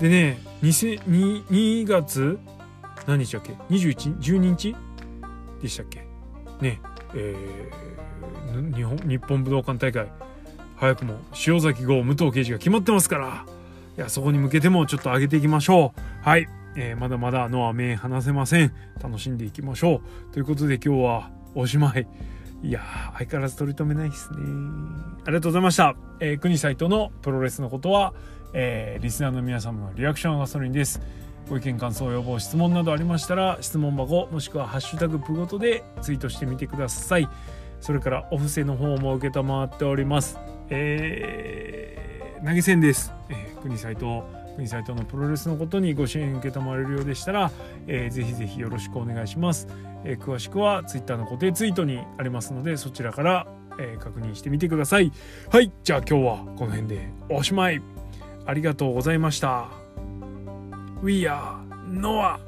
[0.00, 1.04] でね 2,
[1.46, 2.40] 2月
[3.06, 4.74] 何日だっけ？2112日
[5.62, 6.00] でしたっけ？
[6.60, 6.80] ね
[7.14, 10.10] えー、日本日本武道館大会。
[10.74, 13.57] 早くも塩崎号武藤刑事が決まってますから。
[13.98, 16.00] いやそこに向けてもちょっと上げていきましょう。
[16.22, 16.46] はい、
[16.76, 18.72] えー、まだまだノア目離せません。
[19.02, 20.32] 楽しんでいきましょう。
[20.32, 22.06] ということで今日はおしまい。
[22.62, 22.80] いや
[23.14, 24.38] 相変わらず取り留めないですね。
[25.24, 28.14] ありがとうございました、えー、国サイトのプロレスのことは、
[28.52, 31.00] えー、リスナーの皆様のリアクションガソリンです。
[31.50, 37.28] ご意見感想要望質問などありましたら質問箱もしくは「ハッシュタグプごと」でツイートしてみてください。
[37.80, 40.38] それからお布施の方も承っております。
[40.70, 44.22] えー、投げ銭です、えー、国斎藤
[44.56, 47.50] 国斎藤のプロレスのことにご支援承れるようでしたら、
[47.86, 49.68] えー、ぜひぜひよろしくお願いします、
[50.04, 53.46] えー、詳しくは Twitter の固定ツイートにありますのでそちらから、
[53.78, 55.12] えー、確認してみてください。
[55.50, 57.80] はいじゃあ今日はこの辺でおしまい。
[58.46, 59.68] ありがとうございました。
[61.02, 62.47] We are Noah